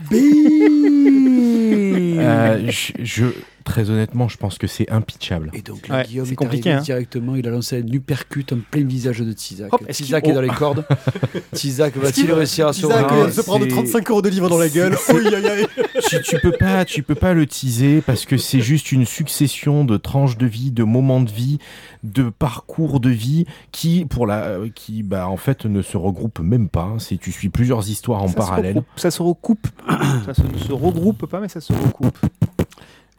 [1.41, 3.25] Euh, je, je-
[3.63, 5.51] très honnêtement, je pense que c'est impitchable.
[5.53, 6.83] Et donc là, Ouais, Guillaume est compliqué, arrivé hein.
[6.83, 9.73] directement, il a lancé un uppercut en plein visage de Tizak.
[9.73, 10.85] Hop, Tizak est dans les cordes.
[11.53, 14.69] Tizak va-t-il réussir à survivre de se prendre c'est- 35 euros de livre dans la
[14.69, 14.95] gueule.
[15.13, 15.65] Oui, aïe, aïe.
[16.07, 19.85] tu, tu peux pas, tu peux pas le teaser parce que c'est juste une succession
[19.85, 21.59] de tranches de vie, de moments de vie,
[22.03, 26.39] de parcours de vie qui, pour la, euh, qui, bah, en fait, ne se regroupent
[26.39, 26.93] même pas.
[26.99, 28.81] C'est tu suis plusieurs histoires en Ça parallèle.
[28.95, 29.67] Ça se recoupe.
[30.25, 32.17] ça se, se regroupe pas, mais ça se recoupe.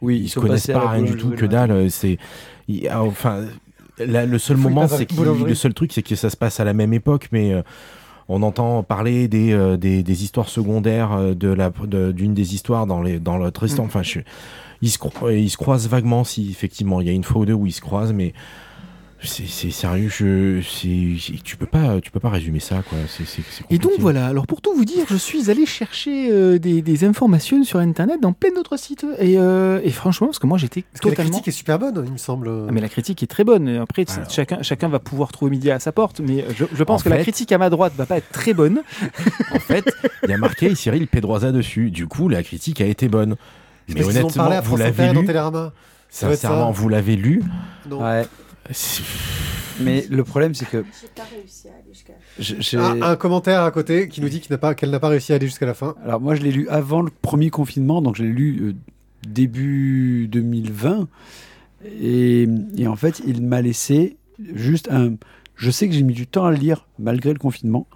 [0.01, 1.89] Oui, Ils, ils se sont connaissent pas rien du tout, que dalle.
[1.91, 2.17] C'est,
[2.93, 3.45] enfin,
[3.99, 5.07] là, le seul moment, c'est
[5.45, 7.61] le seul truc, c'est que ça se passe à la même époque, mais euh,
[8.27, 12.55] on entend parler des, euh, des, des histoires secondaires euh, de la, de- d'une des
[12.55, 13.85] histoires dans les, dans l'autre histoire.
[13.85, 13.89] Mm.
[13.89, 14.19] Enfin, je,
[14.81, 14.97] ils se,
[15.31, 17.71] ils se croisent vaguement, si effectivement, il y a une fois ou deux où ils
[17.73, 18.33] se croisent, mais
[19.23, 20.09] c'est, sérieux.
[20.09, 22.97] Je, c'est, tu peux pas, tu peux pas résumer ça, quoi.
[23.69, 27.03] Et donc voilà, alors pour tout vous dire, je suis allé chercher euh, des, des
[27.03, 29.05] informations sur internet dans plein d'autres sites.
[29.19, 31.31] Et, euh, et franchement, parce que moi j'étais que la totalement.
[31.31, 32.49] critique est super bonne, il me semble.
[32.67, 33.67] Ah, mais la critique est très bonne.
[33.67, 34.29] Et Après, Alors.
[34.29, 36.19] chacun, chacun va pouvoir trouver midi à sa porte.
[36.19, 38.53] Mais je, je pense En que la critique à ma droite va pas être très
[38.53, 38.81] bonne.
[39.53, 39.85] En fait,
[40.23, 41.91] il y a marqué Cyril Pedrosa dessus.
[41.91, 43.35] Du coup, la critique a été bonne.
[43.87, 45.27] Mais honnêtement, parlé à vous France l'avez lu.
[46.09, 47.41] Sincèrement, vous l'avez lu.
[47.89, 48.25] Ouais,
[49.81, 52.13] mais le problème, c'est que J'ai pas réussi à aller jusqu'à.
[52.39, 54.99] je- j'ai- Ah, un commentaire à côté qui nous dit qu'il n'a pas- qu'elle n'a
[54.99, 55.95] pas réussi à aller jusqu'à la fin.
[56.03, 58.73] Alors moi, je l'ai lu avant le premier confinement, donc je l'ai lu euh,
[59.27, 61.07] début 2020.
[61.99, 64.17] Et, et en fait, il m'a laissé
[64.53, 65.13] juste un...
[65.55, 67.87] Je sais que j'ai mis du temps à le lire malgré le confinement.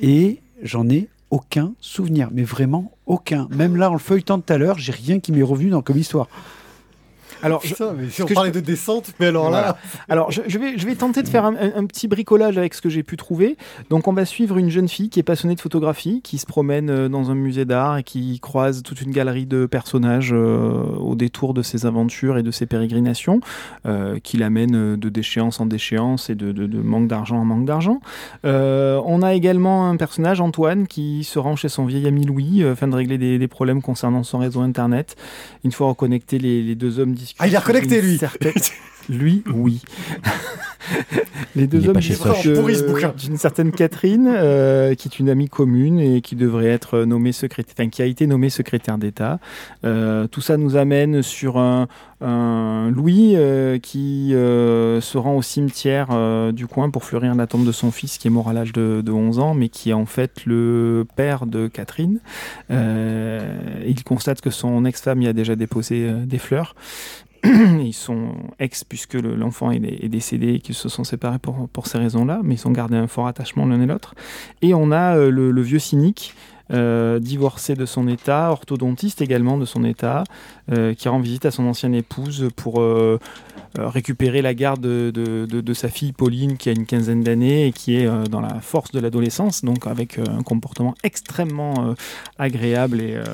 [0.00, 3.48] Et j'en ai aucun souvenir, mais vraiment aucun.
[3.50, 5.98] Même là, en le feuilletant tout à l'heure, j'ai rien qui m'est revenu dans comme
[5.98, 6.28] histoire.
[7.44, 9.76] Alors, Putain, mais si on que je parlait de descente, mais alors là.
[10.08, 12.74] Alors, je, je vais, je vais tenter de faire un, un- un petit bricolage avec
[12.74, 13.56] ce que j'ai pu trouver.
[13.90, 16.90] Donc, on va suivre une jeune fille qui est passionnée de photographie, qui se promène
[16.90, 21.14] euh, dans un musée d'art et qui croise toute une galerie de personnages euh, au
[21.14, 23.40] détour de ses aventures et de ses pérégrinations,
[23.86, 27.44] euh, qui l'amènent euh, de déchéance en déchéance et de, de- de manque d'argent en
[27.44, 28.00] manque d'argent.
[28.44, 32.64] Euh, on a également un personnage, Antoine, qui se rend chez son vieil ami Louis
[32.64, 35.16] afin de régler des, des problèmes concernant son réseau internet.
[35.64, 37.33] Une fois reconnectés, les, les deux hommes discutent.
[37.38, 38.18] Ah, il est reconnecté, lui.
[39.08, 39.82] Lui, oui.
[41.56, 46.66] Les deux hommes d'une certaine Catherine, euh, qui est une amie commune et qui devrait
[46.66, 49.38] être nommée secrétaire, enfin qui a été nommée secrétaire d'État.
[49.84, 51.86] Euh, tout ça nous amène sur un,
[52.20, 57.46] un Louis euh, qui euh, se rend au cimetière euh, du coin pour fleurir la
[57.46, 59.90] tombe de son fils qui est mort à l'âge de, de 11 ans, mais qui
[59.90, 62.20] est en fait le père de Catherine.
[62.70, 66.74] Euh, il constate que son ex-femme y a déjà déposé euh, des fleurs.
[67.44, 68.28] Ils sont
[68.58, 72.54] ex puisque le- l'enfant est, décédé et qu'ils se sont séparés pour, ces raisons-là, mais
[72.54, 74.14] ils ont gardé un fort attachement l'un et l'autre.
[74.62, 76.34] Et on a euh, le, vieux cynique,
[76.72, 80.24] euh, divorcé de son état, orthodontiste également de son état,
[80.94, 83.18] qui rend visite à son ancienne épouse pour euh,
[83.78, 87.96] euh, récupérer la garde de, sa fille Pauline qui a une quinzaine d'années et qui
[87.96, 91.94] est euh, dans la force de l'adolescence, donc avec euh, un comportement extrêmement euh,
[92.38, 93.24] agréable et, euh,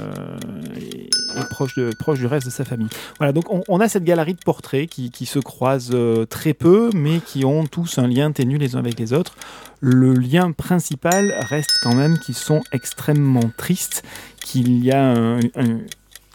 [0.81, 1.75] et- et proche,
[2.19, 2.89] du reste de sa famille.
[3.19, 7.21] Voilà, donc on, a cette galerie de portraits qui, se croisent euh, très peu, mais
[7.21, 9.37] qui ont tous un lien ténu les uns avec les autres.
[9.81, 14.03] Le lien principal reste quand même qu'ils sont extrêmement tristes,
[14.45, 15.39] qu'il y a un-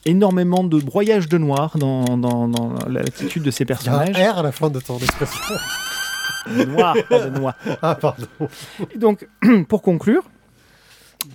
[0.06, 4.00] énormément de broyage de noir dans, dans, dans l'attitude de ces Il y a un
[4.06, 4.34] personnages.
[4.36, 5.42] R à la fin de ton expression.
[6.68, 7.56] Noir, pas de noir.
[7.82, 8.28] Ah, pardon.
[8.94, 9.28] Et donc,
[9.68, 10.22] pour conclure,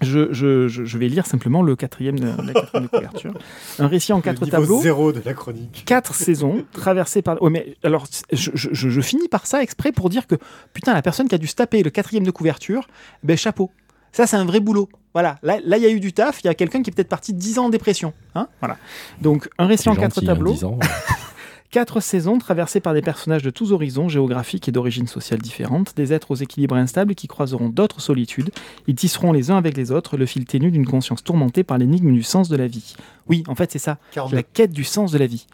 [0.03, 3.35] je, je- je- vais lire simplement le quatrième de, la quatrième de couverture.
[3.81, 4.81] Un récit en Le quatre tableaux.
[4.81, 5.83] zéro de la chronique.
[5.85, 7.43] quatre saisons traversées par.
[7.43, 10.37] Ouais, mais alors, je- je finis par ça exprès pour dire que
[10.75, 12.87] putain, la personne qui a dû se taper le quatrième de couverture,
[13.25, 13.73] ben chapeau.
[14.13, 14.89] Ça, c'est un vrai boulot.
[15.13, 16.41] Voilà, là, là, il y a eu du taf.
[16.43, 18.13] Il y a quelqu'un qui est peut-être parti 10 ans en dépression.
[18.35, 18.77] Hein voilà.
[19.21, 20.79] Donc, un récit en quatre gentil, hein, tableaux, 10 ans.
[21.71, 26.13] Quatre saisons traversées par des personnages de tous horizons, géographiques et d'origines sociales différentes, des
[26.13, 28.51] êtres aux équilibres instables qui croiseront d'autres solitudes.
[28.89, 32.13] Ils tisseront les uns avec les autres le fil ténu d'une conscience tourmentée par l'énigme
[32.13, 32.97] du sens de la vie.
[33.29, 34.35] Oui, en fait, c'est ça, 42.
[34.35, 35.47] la quête du sens de la vie.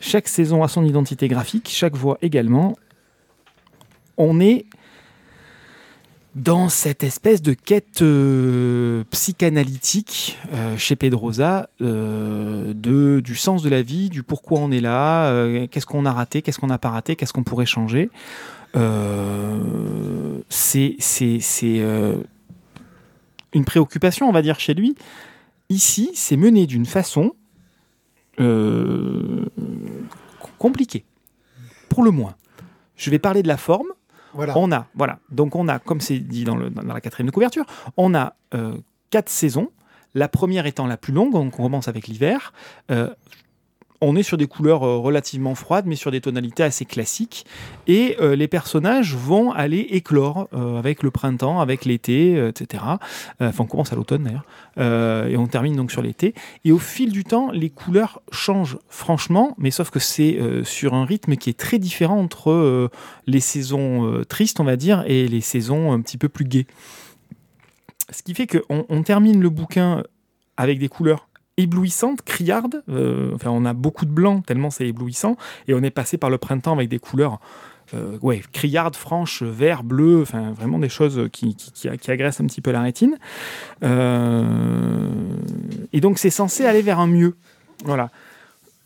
[0.00, 2.74] Chaque saison a son identité graphique, chaque voix également.
[4.16, 4.64] On est
[6.34, 13.68] dans cette espèce de quête euh, psychanalytique euh, chez Pedrosa euh, de, du sens de
[13.68, 16.90] la vie, du pourquoi on est là, qu'est-ce qu'on a raté, qu'est-ce qu'on n'a pas
[16.90, 18.10] raté, qu'est-ce qu'on pourrait changer.
[20.48, 20.96] C'est
[23.52, 24.96] une préoccupation, on va dire, chez lui.
[25.68, 27.32] Ici, c'est mené d'une façon
[30.58, 31.04] compliquée,
[31.88, 32.34] pour le moins.
[32.96, 33.88] Je vais parler de la forme.
[34.34, 34.56] Voilà.
[34.56, 35.18] On a, voilà.
[35.30, 37.64] Donc on a, comme c'est dit dans, la quatrième de couverture,
[37.96, 38.76] on a euh,
[39.10, 39.70] quatre saisons.
[40.14, 42.52] La première étant la plus longue, on commence avec l'hiver.
[42.90, 43.12] Euh,
[44.04, 47.46] on est sur des couleurs euh, relativement froides, mais sur des tonalités assez classiques.
[47.86, 52.84] Et euh, les personnages vont aller éclore euh, avec le printemps, avec l'été, etc.
[53.40, 55.28] Enfin, on commence à l'automne d'ailleurs.
[55.28, 56.34] Et on termine donc sur l'été.
[56.64, 61.04] Et au fil du temps, les couleurs changent franchement, mais sauf que c'est sur un
[61.04, 62.90] rythme qui est très différent entre
[63.26, 66.66] les saisons tristes, on va dire, et les saisons un petit peu plus gaies.
[68.10, 70.02] Ce qui fait qu'on on termine le bouquin
[70.56, 72.82] avec des couleurs éblouissantes, criardes.
[72.88, 75.36] euh, enfin, on a beaucoup de blanc tellement c'est éblouissant.
[75.68, 77.38] Et on est passé par le printemps avec des couleurs
[77.92, 82.62] euh, ouais, criardes, franches, vert, bleu, enfin vraiment des choses qui- qui agressent un petit
[82.62, 83.18] peu la rétine.
[83.82, 85.08] Euh,
[85.92, 87.34] et donc c'est censé aller vers un mieux.
[87.84, 88.10] Voilà.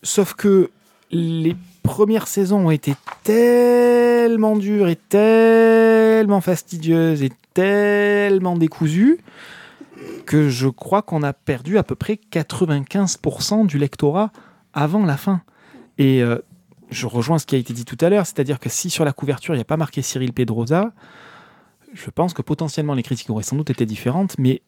[0.03, 0.71] Sauf que
[1.11, 9.19] les premières saisons ont été tellement dures et tellement fastidieuses et tellement décousues
[10.27, 14.31] que je crois qu'on a perdu à peu près 95% du lectorat
[14.73, 15.43] avant la fin.
[15.97, 16.39] Et euh,
[16.91, 19.13] je rejoins ce qui a été dit tout à l'heure, c'est-à-dire que si sur la
[19.13, 20.93] couverture il n'y a pas marqué Cyril Pedrosa,
[21.93, 24.63] je pense que potentiellement les critiques auraient sans doute été différentes, mais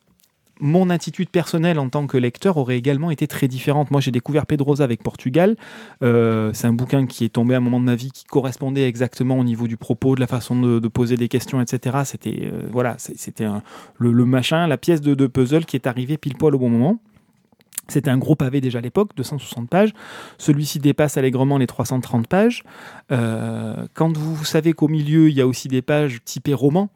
[0.60, 3.90] mon attitude personnelle en tant que lecteur aurait également été très différente.
[3.90, 5.56] Moi, j'ai découvert Pedrosa avec Portugal.
[6.02, 8.86] Euh, c'est un bouquin qui est tombé à un moment de ma vie qui correspondait
[8.86, 11.98] exactement au niveau du propos, de la façon de, poser des questions, etc.
[12.04, 13.46] C'était euh, voilà, c'était
[13.98, 16.98] le machin, la pièce de, de puzzle qui est arrivée pile poil au bon moment.
[17.90, 19.92] C'était un gros pavé déjà à l'époque, 260 pages.
[20.38, 22.62] Celui-ci dépasse allègrement les 330 pages.
[23.12, 26.90] Euh, quand vous savez qu'au milieu, il y a aussi des pages typées roman,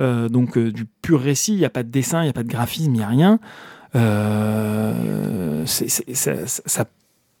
[0.00, 2.34] euh, donc euh, du pur récit, il n'y a pas de dessin, il n'y a
[2.34, 3.38] pas de graphisme, il n'y a rien.
[5.66, 6.84] Ça-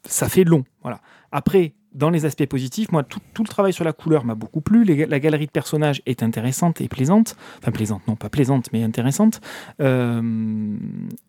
[0.04, 0.64] ça fait long.
[0.82, 1.00] Voilà.
[1.32, 4.84] Après, dans les aspects positifs, moi, tout, le travail sur la couleur m'a beaucoup plu.
[4.84, 7.36] La galerie de personnages est intéressante et plaisante.
[7.58, 9.40] Enfin, plaisante, non, pas plaisante, mais intéressante.
[9.80, 10.76] Euh,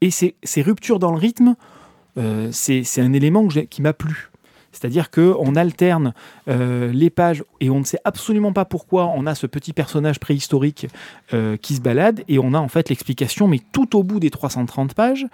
[0.02, 1.56] et ces, ruptures dans le rythme,
[2.18, 4.31] euh, c'est un élément qui m'a plu.
[4.72, 6.14] C'est-à-dire qu'on alterne
[6.48, 10.20] euh, les pages et on ne sait absolument pas pourquoi on a ce petit personnage
[10.20, 10.88] préhistorique
[11.34, 14.30] euh, qui se balade et on a en fait l'explication, mais tout au bout des
[14.30, 15.28] 330 pages.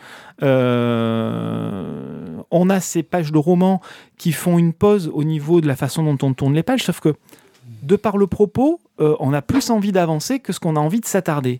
[0.43, 3.81] Euh, on a ces pages de roman
[4.17, 6.99] qui font une pause au niveau de la façon dont on tourne les pages, sauf
[6.99, 7.15] que
[7.83, 11.05] de par le propos, on a plus envie d'avancer que ce qu'on a envie de
[11.05, 11.59] s'attarder.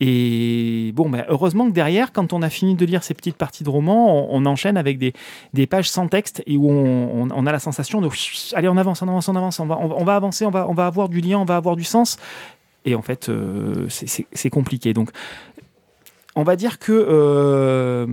[0.00, 3.64] Et bon, ben, heureusement que derrière, quand on a fini de lire ces petites parties
[3.64, 5.14] de roman, on, enchaîne avec des,
[5.54, 8.08] des pages sans texte et où on, a la sensation de
[8.54, 10.74] allez, on avance, on avance, on avance, on va, on va, avancer, on va, on
[10.74, 12.18] va avoir du lien, on va avoir du sens.
[12.84, 14.92] Et en fait, euh, c'est compliqué.
[14.92, 15.10] Donc,
[16.34, 18.06] on va dire que euh,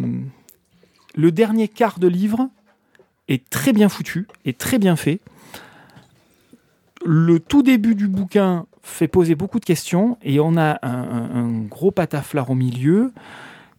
[1.15, 2.50] le dernier quart de livre
[3.28, 5.19] est très bien foutu, est très bien fait.
[7.06, 11.91] Le tout début du bouquin fait poser beaucoup de questions et on a un, gros
[11.91, 13.12] pataflard au milieu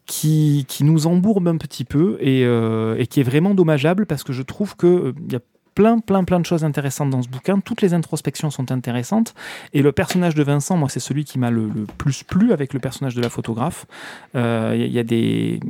[0.06, 4.32] qui, qui nous embourbe un petit peu et, euh, qui est vraiment dommageable parce que
[4.32, 5.40] je trouve qu'il y a
[5.74, 7.60] plein, plein, plein de choses intéressantes dans ce bouquin.
[7.60, 9.34] Toutes les introspections sont intéressantes
[9.74, 12.80] et le personnage de Vincent, moi, c'est celui qui m'a le, plus plu avec le
[12.80, 13.86] personnage de la photographe.
[14.36, 15.60] Euh, Il y, a- des.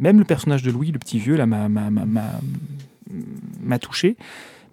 [0.00, 1.60] Même le personnage de Louis, le petit vieux, là, m'a
[3.78, 4.16] touché.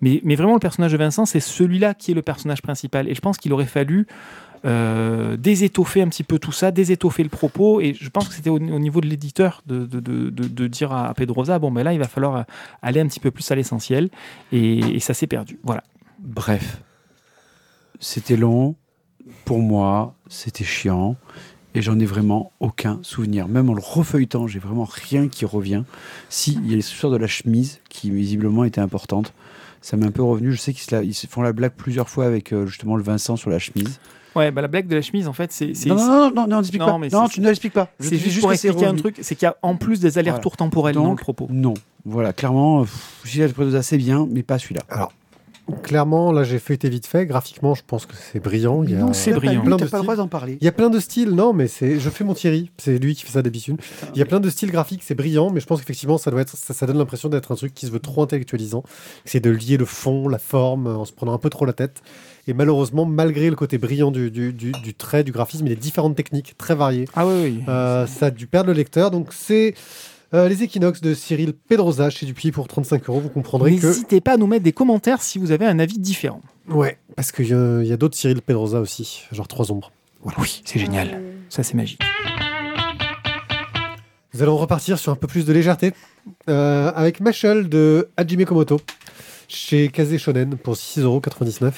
[0.02, 3.10] Mais, vraiment, le personnage de Vincent, c'est celui-là qui est le personnage principal.
[3.10, 4.08] Et je pense qu'il aurait fallu
[4.66, 7.82] euh, désétoffer un petit peu tout ça, désétoffer le propos.
[7.82, 11.72] Et je pense que c'était au, au niveau de l'éditeur de, dire à Pedrosa, bon,
[11.72, 12.46] ben là, il va falloir
[12.82, 14.10] aller un petit peu plus à l'essentiel.
[14.52, 15.60] Et, et ça s'est perdu.
[15.64, 15.84] Voilà.
[16.20, 16.82] Bref,
[18.00, 18.76] c'était long.
[19.46, 21.16] Pour moi, c'était chiant.
[21.74, 23.48] Et j'en ai vraiment aucun souvenir.
[23.48, 25.84] Même en le refeuilletant, j'ai vraiment rien qui revient.
[26.28, 29.34] Si, il y a l'histoire de la chemise qui visiblement était importante.
[29.82, 30.52] Ça m'est un peu revenu.
[30.54, 33.36] Je sais qu'ils se, la- font la blague plusieurs fois avec euh, justement le Vincent
[33.36, 34.00] sur la chemise.
[34.36, 35.74] Ouais, bah, la blague de la chemise, en fait, c'est.
[35.88, 37.08] Non, non, non, non, Non, pas.
[37.12, 37.90] Non, tu ne l'expliques pas.
[38.00, 40.94] C'est juste pour expliquer un truc, c'est qu'il y a en plus des allers-retours temporels
[40.96, 41.48] dans le propos.
[41.50, 41.74] Non,
[42.06, 42.86] voilà, clairement, euh,
[43.26, 44.82] Gilles Predosa, c'est bien, mais pas celui-là.
[44.90, 45.12] Alors,
[45.84, 47.26] clairement, là, j'ai feuilleté vite fait.
[47.26, 48.84] Graphiquement, je pense que c'est brillant.
[48.84, 49.62] Il y a, Non, c'est brillant.
[49.64, 50.58] Plein de pas le droit d'en parler.
[50.62, 53.16] Il y a plein de styles, non, mais c'est, je fais mon Thierry, c'est lui
[53.16, 53.78] qui fait ça d'habitude.
[54.14, 56.42] Il y a plein de styles graphiques, c'est brillant, mais je pense qu'effectivement, ça doit
[56.42, 58.84] être, ça, ça donne l'impression d'être un truc qui se veut trop intellectualisant.
[59.26, 62.02] C'est de lier le fond, la forme, en se prenant un peu trop la tête.
[62.48, 65.74] Et malheureusement, malgré le côté brillant du, du, du- du trait, du graphisme, il y
[65.74, 67.06] a différentes techniques très variées.
[67.14, 67.64] Ah oui, oui.
[67.68, 69.74] Euh, ça a dû perdre le lecteur, donc c'est
[70.34, 73.20] euh, les Equinox de Cyril Pedrosa chez Dupuis pour 35 euros.
[73.20, 73.86] Vous comprendrez que.
[73.88, 76.42] N'hésitez pas à nous mettre des commentaires si vous avez un avis différent.
[76.70, 79.92] Ouais, parce qu'il y a, y a d'autres Cyril Pedrosa aussi, genre Trois Ombres.
[80.38, 81.22] Oui, c'est génial.
[81.50, 82.02] Ça, c'est magique.
[84.34, 85.94] Nous allons repartir sur un peu plus de légèreté
[86.50, 88.80] euh, avec Mashal de Hajime Komoto
[89.48, 91.72] chez Kaze Shonen pour 6,99€.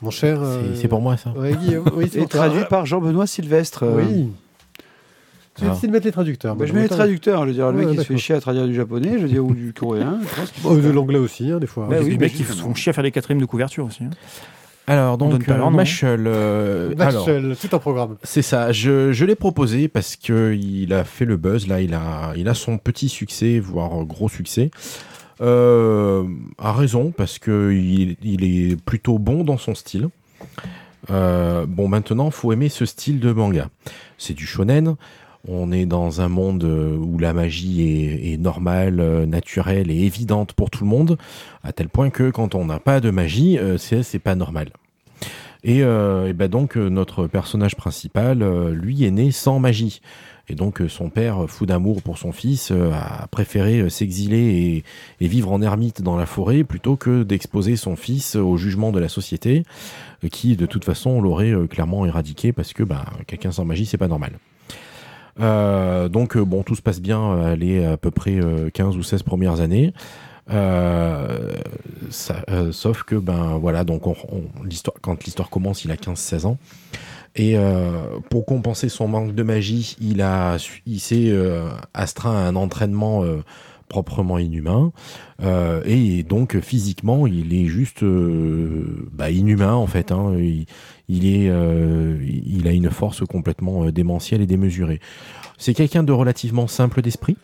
[0.00, 0.40] Mon cher.
[0.42, 1.30] euh, C'est- C'est pour moi ça.
[1.32, 3.82] Ouais, Guillaume, oui, c'est Et traduit par Jean-Benoît Sylvestre.
[3.82, 4.28] euh, Oui.
[5.58, 5.70] J'ai Ah.
[5.70, 6.56] décidé de mettre les traducteurs.
[6.56, 7.42] bah, je mets les traducteurs.
[7.42, 9.22] Je veux dire, le Ouais, mec, il se fait chier à traduire du japonais, je
[9.22, 10.18] veux dire, ou du coréen.
[10.22, 11.86] je pense Oh, de l'anglais aussi, hein, des fois.
[11.88, 14.04] Bah oui, les mais mecs qui font chier à faire des quatrièmes de couverture aussi.
[14.04, 14.10] hein.
[14.86, 15.70] Alors donc euh, nom.
[15.70, 18.16] Mashal, euh, alors, tout un programme.
[18.22, 21.94] C'est ça, je, je l'ai proposé parce que il a fait le buzz, là il
[21.94, 24.70] a, il a son petit succès, voire gros succès.
[25.40, 26.24] Euh,
[26.58, 30.08] a raison, parce que il, il est plutôt bon dans son style.
[31.10, 33.68] Euh, bon, maintenant, faut aimer ce style de manga.
[34.18, 34.96] C'est du shonen.
[35.46, 37.82] On est dans un monde euh, où la magie
[38.32, 41.18] est, normale, euh, naturelle et évidente pour tout le monde,
[41.62, 44.68] à tel point que quand on n'a pas de magie, euh, c'est pas normal.
[45.66, 50.02] Et, ben donc notre personnage principal, lui, est né sans magie.
[50.50, 54.84] Et donc son père, fou d'amour pour son fils, a préféré s'exiler
[55.20, 59.00] et, vivre en ermite dans la forêt plutôt que d'exposer son fils au jugement de
[59.00, 59.62] la société,
[60.30, 64.08] qui de toute façon l'aurait clairement éradiqué parce que bah, quelqu'un sans magie, c'est pas
[64.08, 64.32] normal.
[65.40, 68.96] Euh, donc euh, bon, tout se passe bien, euh, les à peu près euh, 15
[68.96, 69.92] ou 16 premières années.
[72.10, 76.58] Sauf que ben voilà quand l'histoire commence il a 15-16 ans
[77.34, 77.56] et
[78.28, 80.22] pour compenser son manque de magie il
[80.84, 81.34] il s'est
[81.94, 83.24] astreint à un entraînement
[83.88, 84.92] proprement inhumain
[85.42, 90.34] Euh, et donc physiquement il est juste euh, bah, inhumain en fait hein.
[90.38, 90.66] il,
[91.08, 95.00] il est euh, il a une force complètement démentielle et démesurée
[95.58, 97.36] c'est quelqu'un de relativement simple d'esprit?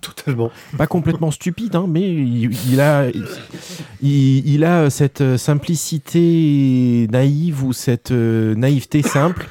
[0.00, 0.50] Totalement.
[0.76, 3.08] pas complètement stupide, hein, mais il, il a,
[4.02, 9.48] il, il a cette simplicité naïve ou cette euh, naïveté simple,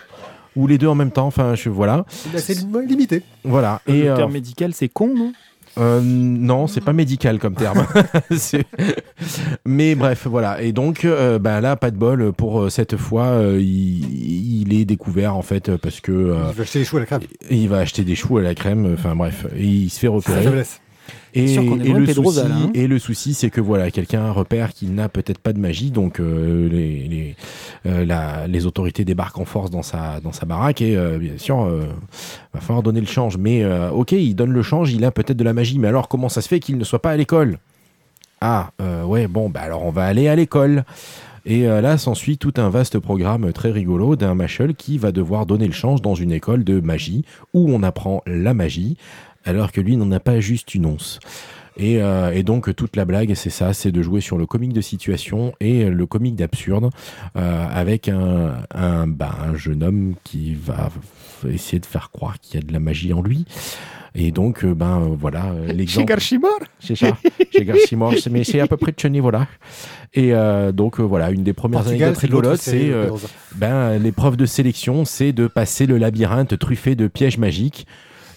[0.57, 1.27] ou les deux en même temps.
[1.27, 3.23] Enfin, je, voilà, Il est assez lim- limité.
[3.45, 3.81] voilà.
[3.88, 5.31] Et Et le euh, terme médical, c'est con, non?
[5.77, 7.86] Euh, non, c'est pas médical comme terme.
[9.65, 10.62] Mais bref, voilà.
[10.62, 13.25] Et donc, euh, bah là, pas de bol pour euh, cette fois.
[13.27, 16.97] euh, il, il est découvert en fait parce que euh, Il va acheter les choux
[16.97, 17.21] à la crème.
[17.49, 18.93] il va acheter des choux à la crème.
[18.93, 20.63] Enfin bref, et il se fait C'est la repérer.
[21.33, 22.69] Et, sûr est et le souci, hein.
[22.73, 26.19] et le souci, c'est que voilà, quelqu'un repère qu'il n'a peut-être pas de magie, donc
[26.19, 27.35] euh, les, les,
[27.85, 31.37] euh, la- les autorités débarquent en force dans sa, dans sa baraque et euh, bien
[31.37, 31.65] sûr,
[32.53, 33.37] va falloir donner le change.
[33.37, 36.27] Mais ok, il donne le change, il a peut-être de la magie, mais alors comment
[36.29, 37.57] ça se fait qu'il ne soit pas à l'école?
[38.41, 38.71] Ah,
[39.05, 40.83] ouais, bon, bah alors on va aller à l'école.
[41.45, 45.65] Et là s'ensuit tout un vaste programme très rigolo d'un Machel qui va devoir donner
[45.65, 48.95] le change dans une école de magie où on apprend la magie
[49.45, 51.19] alors que lui n'en a pas juste une once.
[51.77, 54.73] Et, euh, et donc toute la blague, c'est ça, c'est de jouer sur le comique
[54.73, 56.89] de situation et le comique d'absurde
[57.38, 60.89] euh, avec un, un, bah, un jeune homme qui va
[61.49, 63.45] essayer de faire croire qu'il y a de la magie en lui.
[64.13, 66.08] Et donc, euh, ben voilà, euh, Chez l'exemple.
[66.08, 67.17] Garchimor C'est ça,
[67.49, 69.47] chez Garcimore, c'est- mais c'est à peu près de ce niveau-là.
[70.13, 73.10] Et euh, donc voilà, une des premières Portugal, anecdotes rigolotes, c'est euh,
[73.56, 77.88] ben, l'épreuve de sélection, c'est de passer le labyrinthe truffé de pièges magiques.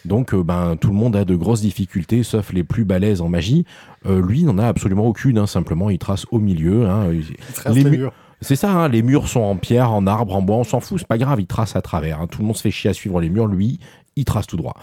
[0.04, 3.28] Donc, euh, ben, tout le monde a de grosses difficultés, sauf les plus balèzes en
[3.28, 3.64] magie.
[4.06, 5.38] Euh, lui n'en a absolument aucune.
[5.38, 6.86] hein, simplement, il trace au milieu.
[6.88, 8.12] hein, il- trace les les mu- murs.
[8.40, 10.98] c'est ça, hein, les murs sont en pierre, en arbre, en bois, on s'en fout,
[10.98, 12.20] c'est pas grave, il trace à travers.
[12.20, 12.26] hein.
[12.26, 13.78] Tout le monde se fait chier à suivre les murs, lui,
[14.16, 14.74] il trace tout droit.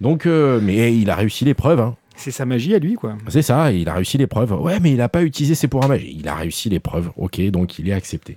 [0.00, 1.80] Donc, euh, mais il a réussi l'épreuve.
[1.80, 1.96] Hein.
[2.14, 3.14] C'est sa magie à lui, quoi.
[3.28, 4.52] C'est ça, il a réussi l'épreuve.
[4.60, 6.16] Ouais, mais il n'a pas utilisé ses pouvoirs magiques.
[6.20, 7.10] Il a réussi l'épreuve.
[7.16, 8.36] Ok, donc il est accepté.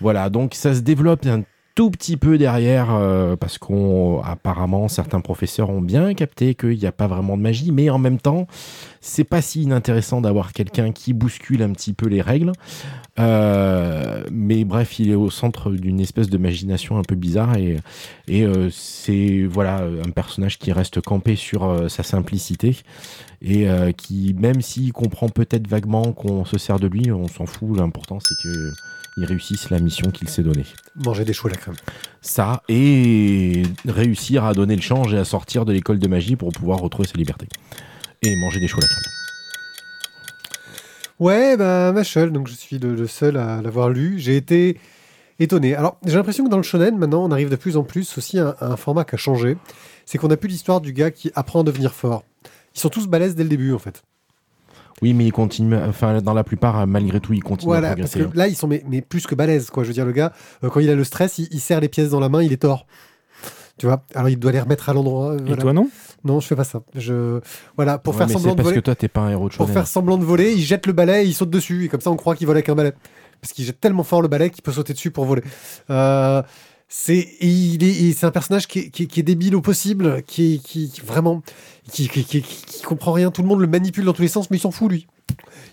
[0.00, 1.42] Voilà, donc ça se développe un
[1.74, 6.86] tout petit peu derrière, euh, parce qu'on apparemment certains professeurs ont bien capté qu'il n'y
[6.86, 8.46] a pas vraiment de magie, mais en même temps,
[9.00, 12.52] c'est pas si inintéressant d'avoir quelqu'un qui bouscule un petit peu les règles.
[13.18, 17.78] Euh, mais bref, il est au centre d'une espèce de magination un peu bizarre et,
[18.30, 22.76] euh, c'est voilà un personnage qui reste campé sur sa simplicité
[23.42, 23.66] et
[23.96, 27.76] qui, même s'il comprend peut-être vaguement qu'on se sert de lui, on s'en fout.
[27.76, 28.72] L'important c'est que
[29.16, 30.66] il réussisse la mission qu'il s'est donnée.
[30.96, 31.76] Manger des choux à la crème.
[32.20, 36.52] Ça et réussir à donner le change et à sortir de l'école de magie pour
[36.52, 37.46] pouvoir retrouver sa liberté
[38.22, 39.04] et manger des choux à la crème.
[41.18, 44.18] Ouais, bah, Machel, donc je suis le, le seul à l'avoir lu.
[44.18, 44.78] J'ai été
[45.38, 45.74] étonné.
[45.74, 48.38] Alors, j'ai l'impression que dans le shonen, maintenant, on arrive de plus en plus aussi
[48.38, 49.56] à, à un format qui a changé.
[50.04, 52.24] C'est qu'on a plus l'histoire du gars qui apprend à devenir fort.
[52.74, 54.02] Ils sont tous balèzes dès le début, en fait.
[55.02, 58.20] Oui, mais il continue, enfin, dans la plupart, malgré tout, il continue à parce progresser.
[58.30, 59.82] que là, ils sont mais, mais plus que balèzes, quoi.
[59.82, 60.32] Je veux dire, le gars,
[60.64, 62.52] euh, quand il a le stress, il, il serre les pièces dans la main, il
[62.52, 62.86] est tort.
[63.78, 64.04] Tu vois?
[64.14, 65.32] Alors, il doit les remettre à l'endroit.
[65.32, 65.88] euh, Et toi, non?
[66.24, 66.82] Non, je fais pas ça.
[66.94, 67.40] Je...
[67.76, 68.80] Voilà, pour Ouais, faire mais semblant c'est de parce voler.
[68.80, 70.92] que toi, t'es pas un héros de Pour faire semblant de voler, il jette le
[70.92, 71.86] balai et il saute dessus.
[71.86, 72.92] Et comme ça, on croit qu'il vole avec un balai.
[73.40, 75.42] Parce qu'il jette tellement fort le balai qu'il peut sauter dessus pour voler.
[75.90, 76.42] Euh,
[76.94, 81.42] c'est il est, un personnage qui est, qui est- débile au possible, qui, qui, vraiment,
[81.90, 82.44] qui, qui,
[82.84, 83.30] comprend rien.
[83.30, 85.06] Tout le monde le manipule dans tous les sens, mais il s'en fout lui.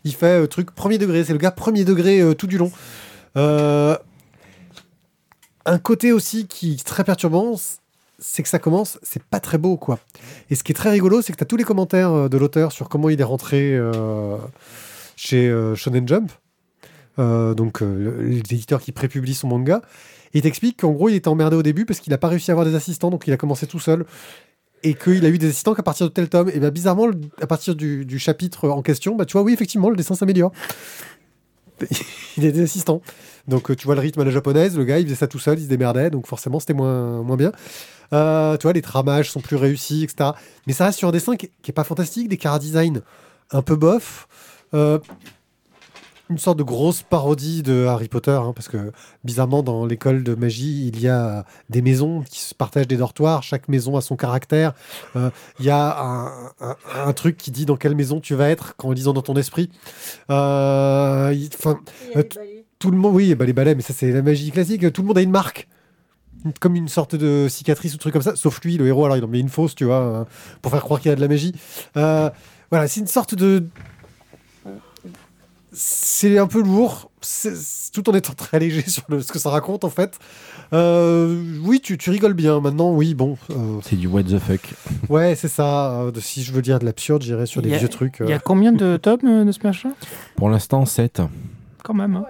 [0.05, 1.25] Il fait euh, truc premier degré.
[1.25, 2.71] C'est le gars premier degré euh, tout du long.
[3.35, 3.97] Euh,
[5.65, 7.55] un côté aussi qui est très perturbant,
[8.17, 9.99] c'est que ça commence, c'est pas très beau quoi.
[10.49, 12.37] Et ce qui est très rigolo, c'est que tu as tous les commentaires euh, de
[12.37, 13.77] l'auteur sur comment il est rentré
[15.17, 16.31] chez Shonen Jump,
[17.17, 19.81] donc l'éditeur qui prépublie son manga.
[20.33, 22.53] Il t'explique qu'en gros, il était emmerdé au début parce qu'il n'a pas réussi à
[22.53, 24.05] avoir des assistants, donc il a commencé tout seul.
[24.83, 26.49] Et qu'il a eu des assistants qu'à partir de tel tome.
[26.53, 27.07] Et bien bizarrement,
[27.41, 30.51] à partir du, chapitre en question, bah, tu vois, oui, effectivement, le dessin s'améliore.
[32.37, 33.01] il a des assistants.
[33.47, 35.39] Donc euh, tu vois le rythme à la japonaise, le gars il faisait ça tout
[35.39, 37.51] seul, il se démerdait, donc forcément c'était moins, bien.
[38.13, 40.31] Euh, tu vois, les tramages sont plus réussis, etc.
[40.67, 43.01] Mais ça reste sur un dessin qui, qui est pas fantastique, des cara design
[43.51, 44.27] un peu bof.
[44.73, 44.99] Euh,
[46.29, 48.91] une sorte de grosse parodie de Harry Potter, hein, parce que
[49.23, 53.41] bizarrement, dans l'école de magie, il y a des maisons qui se partagent des dortoirs,
[53.41, 54.73] chaque maison a son caractère.
[55.15, 56.27] Euh, Il y a un,
[56.61, 56.75] un-
[57.05, 59.35] un truc qui dit dans quelle maison tu vas être quand en lisant dans ton
[59.35, 59.69] esprit.
[60.29, 61.33] Euh,
[62.15, 62.23] Euh,
[62.77, 64.91] tout le monde, oui, bah, les balais, mais ça c'est la magie classique.
[64.93, 65.67] Tout le monde a une marque,
[66.59, 68.35] comme une sorte de cicatrice ou truc comme ça.
[68.35, 70.25] Sauf lui, le héros, alors il en met une fausse, tu vois, euh,
[70.61, 71.53] pour faire croire qu'il a de la magie.
[71.97, 72.29] Euh,
[72.69, 73.65] voilà, c'est une sorte de.
[75.81, 77.09] C'est un peu lourd,
[77.93, 80.19] tout en étant très léger sur le- ce que ça raconte en fait.
[80.73, 82.59] Euh, oui, tu, tu rigoles bien.
[82.59, 83.37] Maintenant, oui, bon.
[83.51, 84.59] euh, C'est du what the fuck.
[85.07, 86.01] ouais, c'est ça.
[86.01, 88.17] euh, de- si je veux dire de l'absurde, j'irai sur des vieux trucs.
[88.19, 89.91] Il y a combien de tomes de ce machin?
[90.35, 91.21] Pour l'instant, 7.
[91.81, 92.17] Quand même.
[92.17, 92.25] hein.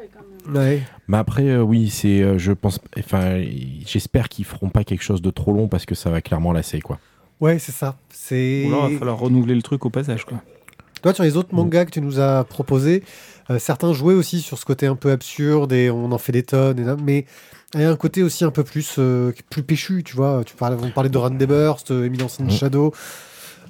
[0.53, 0.83] ouais.
[1.07, 3.41] Mais après, euh, oui, c'est, euh, je pense, enfin,
[3.87, 6.81] j'espère qu'ils feront pas quelque chose de trop long parce que ça va clairement lasser,
[6.81, 6.99] quoi.
[7.41, 7.97] Ouais, c'est ça.
[8.11, 8.65] C'est.
[8.65, 10.23] Ou alors, il va falloir renouveler le truc au passage.
[10.25, 10.39] Quoi.
[11.01, 13.05] Toi, sur les autres mangas que tu nous as proposés, euh,
[13.57, 16.79] certains jouaient aussi sur ce côté un peu absurde et on en fait des tonnes,
[16.79, 17.25] et mais
[17.75, 20.43] il y a un côté aussi un peu plus, euh, plus péchu, tu vois.
[20.43, 22.51] Tu parlais, on parlait de Run Burst, euh, Eminence in Mm.
[22.51, 22.93] Shadow,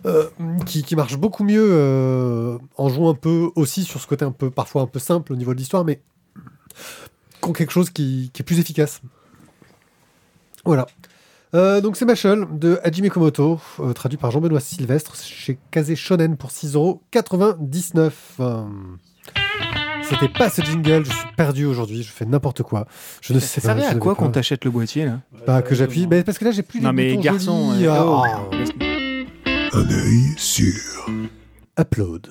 [0.05, 0.29] euh,
[0.65, 4.31] qui, qui marche beaucoup mieux euh, en jouant un peu aussi sur ce côté un
[4.31, 6.01] peu, parfois un peu simple au niveau de l'histoire, mais
[7.41, 9.01] qui ont quelque chose qui, qui est plus efficace.
[10.63, 10.87] Voilà.
[11.55, 16.37] Euh, donc c'est Machel de Hajime Komoto, euh, traduit par Jean-Benoît Sylvestre chez Kaze Shonen
[16.37, 18.11] pour 6,99€.
[20.09, 22.87] C'était pas ce jingle, je suis perdu aujourd'hui, je fais n'importe quoi.
[23.21, 23.81] Je ne sais Ça pas.
[23.81, 25.19] je à quoi qu'on t'achète le boîtier là?
[25.45, 27.71] Bah, que j'appuie, bah, parce que là j'ai plus Non les mais boutons garçon.
[27.73, 28.23] jolis, euh, oh,
[29.73, 30.73] Un œil sûr.
[31.79, 32.27] Upload.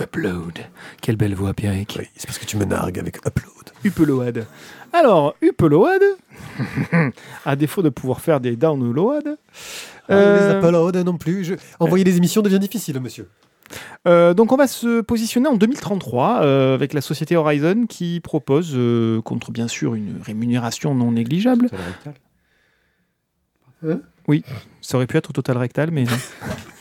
[0.00, 0.58] Upload.
[1.00, 1.96] Quelle belle voix, Pierrick.
[1.98, 3.52] Oui, c'est parce que tu me nargues avec Upload.
[3.84, 4.46] Upeload.
[4.92, 6.02] Alors, Upeload,
[7.46, 9.20] à défaut de pouvoir faire des downloads,
[10.08, 11.44] Ah, euh, Les Upload non plus.
[11.44, 11.54] Je...
[11.80, 13.28] Envoyer des émissions devient difficile, monsieur.
[14.06, 18.72] Euh, donc on va se positionner en 2033 euh, avec la société Horizon qui propose,
[18.74, 21.68] euh, contre bien sûr une rémunération non négligeable,
[24.80, 26.12] ça aurait pu être total rectal, mais non.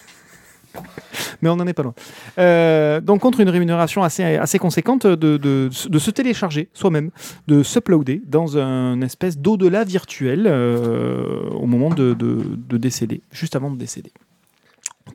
[1.42, 1.94] mais on n'en est pas loin.
[2.38, 7.12] Euh, donc contre une rémunération assez, assez conséquente de, de, de se télécharger soi-même,
[7.48, 13.56] de s'uploader dans un espèce d'au-delà virtuel euh, au moment de, de, de décéder, juste
[13.56, 14.12] avant de décéder.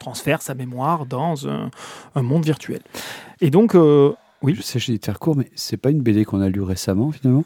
[0.01, 1.71] Transfère sa mémoire dans un,
[2.17, 2.81] un monde virtuel.
[3.41, 4.55] Et donc, euh, Oui.
[4.57, 7.13] Je sais, vais te faire court, mais c'est pas une BD qu'on a lue récemment,
[7.13, 7.45] finalement?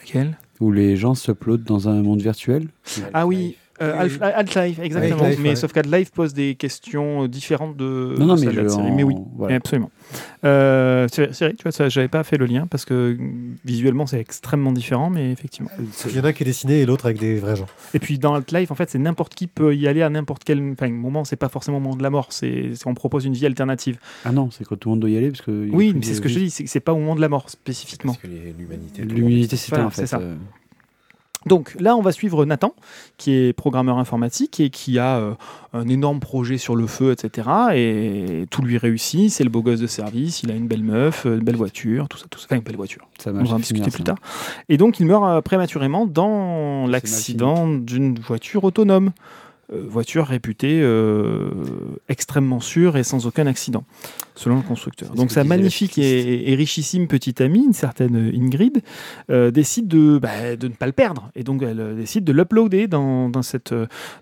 [0.00, 2.68] Lequel Où les gens s'uploadent dans un monde virtuel?
[3.12, 4.28] Ah oui, Euh, Oui, Half- oui.
[4.34, 5.22] Half-Life, exactement.
[5.24, 5.56] Half-Life, mais ouais.
[5.56, 8.82] sauf qu'Half-Life pose des questions euh, différentes de, Non, non, mais de la série.
[8.82, 9.56] en- Mais oui, voilà.
[9.56, 9.90] absolument.
[10.44, 14.72] Euh, vrai, tu vois, j'avais pas fait le lien parce que mm, visuellement c'est extrêmement
[14.72, 15.70] différent, mais effectivement.
[16.08, 17.66] Il y en a qui est dessiné et l'autre avec des vrais gens.
[17.94, 20.62] Et puis dans Half-Life, en fait, c'est n'importe qui peut y aller à n'importe quel
[20.72, 21.24] enfin, moment.
[21.24, 22.28] C'est pas forcément au moment de la mort.
[22.30, 23.98] C'est on propose une vie alternative.
[24.24, 25.68] Ah non, c'est quand tout le monde doit y aller parce que.
[25.72, 26.50] Oui, mais c'est ce que je dis.
[26.50, 28.12] C'est pas au moment de la mort spécifiquement.
[28.12, 29.56] Parce que les- l'humanité.
[29.56, 30.02] C'est Voilà, en fait.
[30.02, 30.20] c'est ça.
[31.46, 32.74] Donc là, on va suivre Nathan,
[33.18, 35.34] qui est programmeur informatique et qui a euh,
[35.72, 37.48] un énorme projet sur le feu, etc.
[37.74, 39.30] Et tout lui réussit.
[39.30, 40.42] C'est le beau gosse de service.
[40.42, 42.46] Il a une belle meuf, une belle voiture, tout ça, tout ça.
[42.48, 43.06] Enfin, une belle voiture.
[43.18, 43.48] Ça On marche.
[43.48, 44.16] va en discuter plus tard.
[44.68, 49.10] Et donc, il meurt euh, prématurément dans l'accident d'une voiture autonome.
[49.74, 51.50] Euh, voiture réputée euh,
[52.08, 53.84] extrêmement sûre et sans aucun accident,
[54.34, 55.10] selon le constructeur.
[55.14, 58.82] Donc sa magnifique et, et richissime petite amie, une certaine Ingrid,
[59.30, 61.30] euh, décide de, bah, de ne pas le perdre.
[61.34, 63.74] Et donc elle décide de l'uploader dans, dans, cette,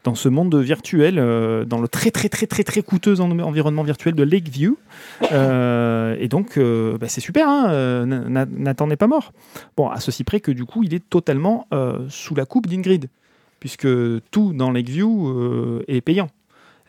[0.05, 3.83] dans ce monde virtuel, euh, dans le très très très très très coûteux en- environnement
[3.83, 4.77] virtuel de Lakeview.
[5.23, 9.33] Et donc bah, c'est super, hein, Na- Nathan n'est pas mort.
[9.77, 11.67] Bon, à ceci près que du coup il est totalement
[12.09, 13.09] sous la coupe d'Ingrid,
[13.63, 13.87] puisque
[14.33, 16.29] tout dans Lakeview euh, est payant.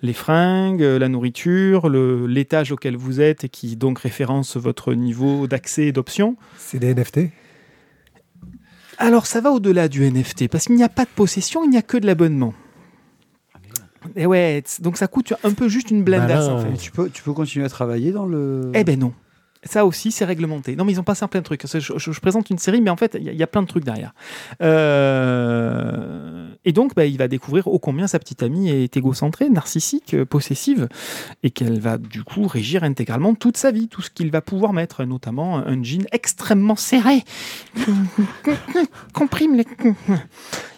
[0.01, 5.45] Les fringues, euh, la nourriture, l'étage auquel vous êtes et qui donc référence votre niveau
[5.45, 6.35] d'accès et d'options.
[6.57, 7.29] C'est des NFT.
[8.97, 11.77] Alors ça va au-delà du NFT, parce qu'il n'y a pas de possession, il n'y
[11.77, 12.55] a que de l'abonnement.
[14.15, 16.55] Et ouais, donc ça coûte un peu juste une blendasse Malin.
[16.55, 16.71] en fait.
[16.71, 18.71] Mais tu peux, tu peux continuer à travailler dans le.
[18.73, 19.13] Eh ben non.
[19.65, 20.75] Ça aussi, c'est réglementé.
[20.75, 21.65] Non, mais ils ont passé un plein de trucs.
[21.65, 24.13] Je, présente une série, mais en fait, il y, a- plein de trucs derrière.
[24.61, 30.21] Euh, Et donc, bah, il va découvrir ô combien sa petite amie est égocentrée, narcissique,
[30.25, 30.87] possessive,
[31.43, 34.73] et qu'elle va du coup régir intégralement toute sa vie, tout ce qu'il va pouvoir
[34.73, 37.23] mettre, notamment un jean extrêmement serré.
[39.13, 39.65] Comprime les...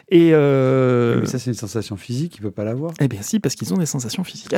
[0.09, 2.93] Et euh, Mais ça, c'est une sensation physique, il peut pas l'avoir.
[2.99, 4.53] eh bien si, parce qu'ils ont des sensations physiques.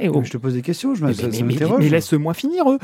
[0.00, 0.20] Eh oh.
[0.24, 1.78] Je te pose des questions, je ça mais- m'interroge.
[1.78, 2.78] mais laisse-moi finir, eux.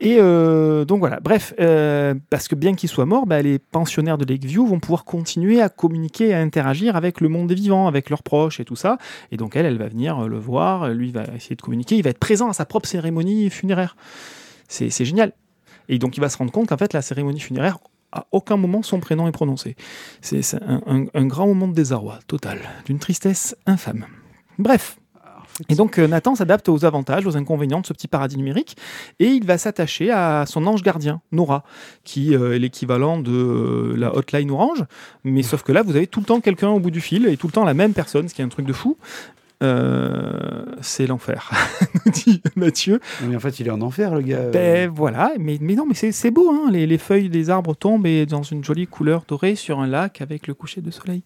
[0.00, 4.18] Et euh, donc voilà, bref, euh, parce que bien qu'il soit mort, bah, les pensionnaires
[4.18, 8.10] de Lakeview vont pouvoir continuer à communiquer, à interagir avec le monde des vivants, avec
[8.10, 8.98] leurs proches et tout ça.
[9.30, 12.10] Et donc elle, elle va venir le voir, lui va essayer de communiquer, il va
[12.10, 13.96] être présent à sa propre cérémonie funéraire.
[14.68, 15.32] C'est génial.
[15.88, 17.78] Et donc il va se rendre compte qu'en fait, la cérémonie funéraire,
[18.12, 19.76] à aucun moment son prénom est prononcé.
[20.20, 24.06] C'est un grand moment de désarroi total, d'une tristesse infâme.
[24.58, 24.96] Bref.
[25.68, 28.76] Et donc euh, Nathan s'adapte aux avantages, aux inconvénients de ce petit paradis numérique,
[29.18, 31.64] et il va s'attacher à son ange gardien, Nora,
[32.04, 34.84] qui euh, est l'équivalent de euh, la hotline orange,
[35.24, 37.36] mais sauf que là, vous avez tout le temps quelqu'un au bout du fil, et
[37.36, 38.96] tout le temps la même personne, ce qui est un truc de fou.
[39.62, 41.50] Euh, c'est l'enfer,
[42.06, 43.00] nous dit Mathieu.
[43.26, 44.50] Mais en fait, il est en enfer, le gars.
[44.52, 48.06] Ben voilà, mais, mais non, mais c'est beau, hein, les, les feuilles des arbres tombent
[48.06, 51.22] et dans une jolie couleur dorée sur un lac avec le coucher de soleil.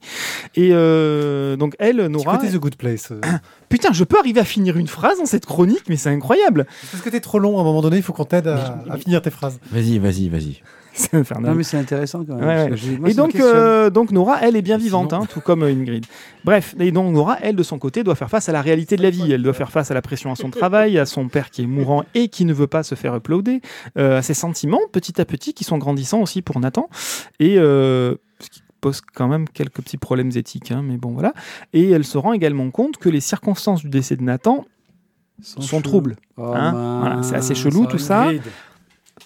[0.55, 3.11] Et euh, donc elle, Nora, côté The Good Place.
[3.11, 3.21] euh.
[3.69, 6.67] putain, je peux arriver à finir une phrase dans cette chronique, mais c'est incroyable.
[6.93, 8.97] Parce que t'es trop long, à un moment donné, il faut qu'on t'aide à, à
[8.97, 9.59] finir tes phrases.
[9.73, 10.63] Vas-y, vas-y, vas-y.
[10.95, 11.53] C'est infernal.
[11.53, 12.47] Non, mais c'est intéressant quand même.
[12.47, 15.73] Ouais, moi, Et donc, euh, donc Nora, elle est bien vivante, hein, tout comme euh,
[15.73, 16.05] Ingrid.
[16.45, 19.03] Bref, et donc Nora, elle, de son côté, doit faire face à la réalité de
[19.03, 19.31] la vie.
[19.31, 21.67] Elle doit faire face à la pression à son travail, à son père qui est
[21.67, 23.61] mourant et qui ne veut pas se faire uploader,
[23.99, 26.89] euh, à ses sentiments, petit à petit, qui sont grandissants aussi pour Nathan.
[27.39, 31.35] Et euh, ce qui pose quand même quelques petits problèmes éthiques, hein, mais bon, voilà.
[31.73, 34.65] Et elle se rend également compte que les circonstances du décès de Nathan
[35.43, 36.17] sont troubles.
[36.37, 37.01] Oh, hein.
[37.01, 38.31] Voilà, c'est assez chelou, tout ça.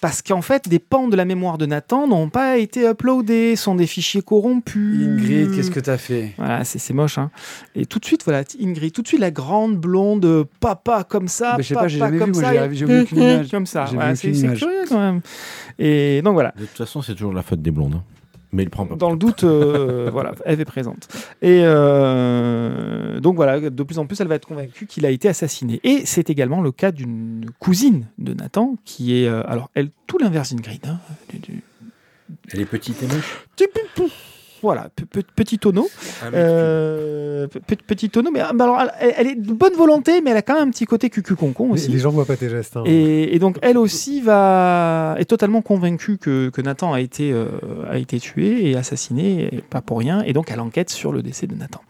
[0.01, 3.75] Parce qu'en fait, des pans de la mémoire de Nathan n'ont pas été uploadés, sont
[3.75, 5.07] des fichiers corrompus.
[5.07, 6.33] Ingrid, qu'est-ce que t'as fait?
[6.37, 7.17] Voilà, c'est c'est moche.
[7.17, 7.31] Hein.
[7.75, 11.27] Et tout de suite, voilà, Ingrid, tout de suite la grande blonde, euh, papa comme
[11.27, 12.85] ça, Bah, je sais papa pas, j'ai jamais comme vu, moi, ça, j'ai- et- j'ai
[12.85, 13.51] vu aucune image.
[13.51, 13.85] comme ça.
[13.93, 15.21] Voilà, c'est curieux quand même.
[15.79, 16.53] Et donc voilà.
[16.57, 17.95] De toute façon, c'est toujours la faute des blondes.
[17.95, 18.03] hein.
[18.55, 18.95] Mais il prend pas.
[18.95, 21.09] Dans le doute, euh, voilà, elle est présente.
[21.41, 25.27] Et euh, donc voilà, de plus en plus, elle va être convaincue qu'il a été
[25.27, 25.81] assassiné.
[25.83, 30.17] Et c'est également le cas d'une cousine de Nathan, qui est, euh, alors elle, tout
[30.17, 30.85] l'inverse d'Ingrid.
[30.87, 30.99] hein,
[31.29, 31.63] du- du-
[32.53, 33.45] Elle est petite et moche.
[34.65, 35.87] Voilà, pe- pe- petit tonneau.
[36.33, 40.21] Euh, pe- pe- petit tonneau, mais ah, bah alors, elle, elle est de bonne volonté,
[40.21, 41.89] mais elle a quand même un petit côté cucu-concon aussi.
[41.91, 42.77] les gens voient pas tes gestes.
[42.77, 42.83] hein.
[42.85, 47.47] Et, et donc elle aussi va est totalement convaincue que, que Nathan a été euh,
[47.89, 51.21] a été tué et assassiné, et pas pour rien, et donc elle enquête sur le
[51.21, 51.81] décès de Nathan.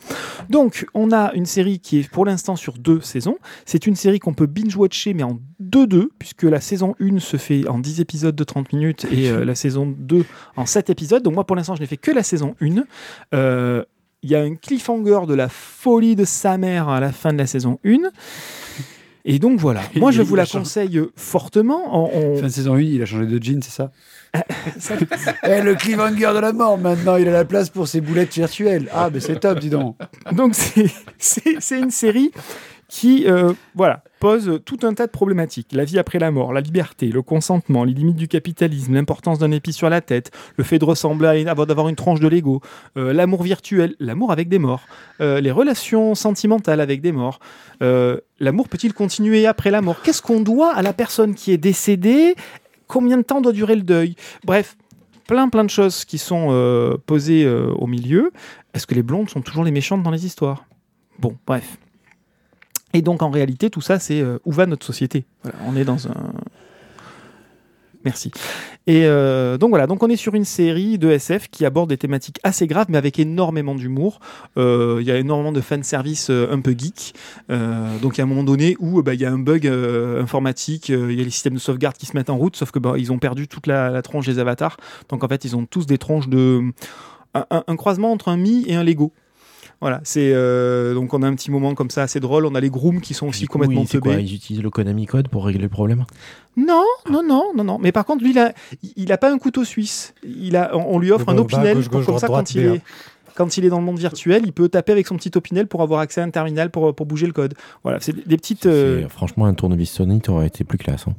[0.50, 3.38] Donc on a une série qui est pour l'instant sur deux saisons.
[3.66, 7.68] C'est une série qu'on peut binge-watcher mais en 2-2 puisque la saison 1 se fait
[7.68, 10.26] en 10 épisodes de 30 minutes et euh, la saison 2
[10.58, 11.24] en 7 épisodes.
[11.24, 12.65] Donc moi pour l'instant je n'ai fait que la saison 1.
[13.34, 13.84] Euh,
[14.24, 17.38] il y a un cliffhanger de la folie de sa mère à la fin de
[17.38, 17.98] la saison 1.
[19.28, 22.10] Et donc voilà, moi je vous la conseille fortement.
[22.14, 23.92] On- Fin de saison 1, il a changé de jean, c'est ça?
[25.44, 28.90] Eh, le cliffhanger de la mort, maintenant, il a la place pour ses boulettes virtuelles.
[28.94, 29.96] Ah, mais c'est top, dis donc.
[30.34, 30.54] Donc
[31.18, 32.32] c'est une série
[32.88, 35.70] qui euh, voilà, pose tout un tas de problématiques.
[35.72, 39.52] La vie après la mort, la liberté, le consentement, les limites du capitalisme, l'importance d'un
[39.52, 42.62] épi sur la tête, le fait de ressembler à d'avoir une tranche de Lego,
[42.98, 44.84] euh, l'amour virtuel, l'amour avec des morts,
[45.22, 47.40] euh, les relations sentimentales avec des morts.
[48.40, 50.02] L'amour peut-il continuer après la mort?
[50.02, 52.36] Qu'est-ce qu'on doit à la personne qui est décédée?
[52.88, 54.16] Combien de temps doit durer le deuil?
[54.44, 54.76] Bref,
[55.28, 58.32] plein plein de choses qui sont posées au milieu.
[58.74, 60.66] Est-ce que les blondes sont toujours les méchantes dans les histoires?
[61.20, 61.78] Bon, bref.
[62.96, 65.26] Et donc en réalité, tout ça, c'est euh, où va notre société?
[65.68, 66.32] On est dans un.
[68.06, 68.32] Merci.
[68.88, 71.98] Et euh, donc voilà, donc on est sur une série de SF qui aborde des
[71.98, 74.22] thématiques assez graves, mais avec énormément d'humour.
[74.56, 77.16] Euh, Il y a énormément de fan service un peu geek.
[77.50, 80.88] Donc il y a un moment donné où bah, il y a un bug informatique,
[80.88, 82.94] il y a les systèmes de sauvegarde qui se mettent en route, sauf que bah,
[82.96, 84.78] ils ont perdu toute la, la tronche des avatars.
[85.10, 86.72] Donc en fait, ils ont tous des tronches de
[87.34, 89.12] un croisement entre un Mi et un Lego.
[89.82, 92.46] Voilà, c'est euh, donc on a un petit moment comme ça assez drôle.
[92.46, 94.24] On a les grooms qui sont aussi coup, complètement quoi, teubés.
[94.24, 96.06] Ils utilisent le Konami Code pour régler le problème
[96.58, 97.78] Non, non, non, non, non.
[97.80, 98.54] Mais par contre, lui, il a,
[98.96, 100.14] il a pas un couteau suisse.
[100.24, 102.56] Il a, on on lui offre un opinel gauche, pour gauche, comme ça droite, quand
[102.56, 102.82] il est
[103.36, 105.82] quand il est dans le monde virtuel, il peut taper avec son petit opinel pour
[105.82, 107.54] avoir accès à un terminal pour, pour bouger le code.
[107.84, 108.66] Voilà, c'est des- petites.
[108.66, 111.06] euh, Franchement, un tournevis Sony aurait été plus classe.
[111.10, 111.14] hein.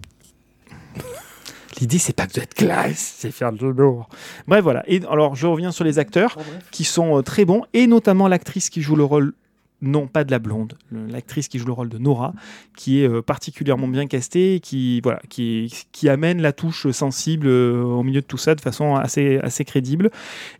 [1.80, 4.08] L'idée, c'est pas de être classe, c'est faire de l'humour.
[4.48, 4.82] Bref, voilà.
[4.86, 6.36] Et alors, je reviens sur les acteurs
[6.70, 9.34] qui sont euh, très bons, et notamment l'actrice qui joue le rôle,
[9.82, 12.32] non pas de la blonde, l'actrice qui joue le rôle de Nora,
[12.76, 17.82] qui est euh, particulièrement bien castée, qui, voilà, qui, qui amène la touche sensible euh,
[17.82, 20.10] au milieu de tout ça de façon assez, assez crédible.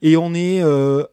[0.02, 0.62] Et on est.
[0.62, 1.04] euh,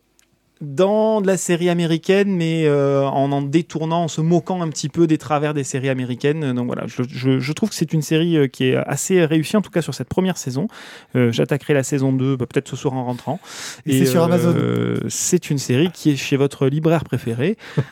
[0.64, 4.90] dans de la série américaine, mais euh, en en détournant, en se moquant un petit
[4.90, 6.54] peu des travers des séries américaines.
[6.54, 9.58] Donc voilà, je, je- je trouve que c'est une série euh, qui est assez réussie,
[9.58, 10.68] en tout cas sur cette première saison.
[11.16, 13.40] Euh, J'attaquerai la saison 2 bah, peut-être ce soir en rentrant.
[13.86, 14.54] Et c'est sur Amazon.
[15.10, 17.58] C'est une série qui est chez votre libraire préféré.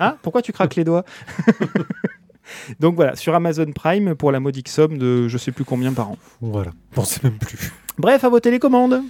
[0.00, 1.04] ah, pourquoi tu craques les doigts?
[2.80, 6.10] Donc voilà, sur Amazon Prime pour la modique somme de je sais plus combien par
[6.10, 6.16] an.
[6.40, 7.72] Voilà, on sait même plus.
[7.98, 9.02] Bref, à vos télécommandes.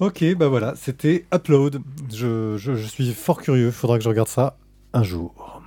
[0.00, 1.80] Ok, bah voilà, c'était Upload.
[2.12, 4.56] Je, je- je suis fort curieux, faudra que je regarde ça
[4.94, 5.62] un jour.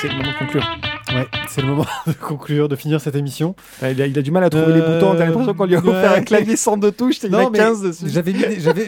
[0.00, 0.66] C'est le moment de conclure.
[1.12, 3.54] Ouais, c'est le moment de conclure, de finir cette émission.
[3.82, 5.14] Ouais, Il a, il a du mal à trouver les Euh, boutons.
[5.16, 6.18] T'as l'impression qu'on lui a offert ouais.
[6.18, 7.18] un clavier sans deux touches.
[7.22, 8.08] Il a Non, mais 15 dessus.
[8.08, 8.86] J'avais j'avais,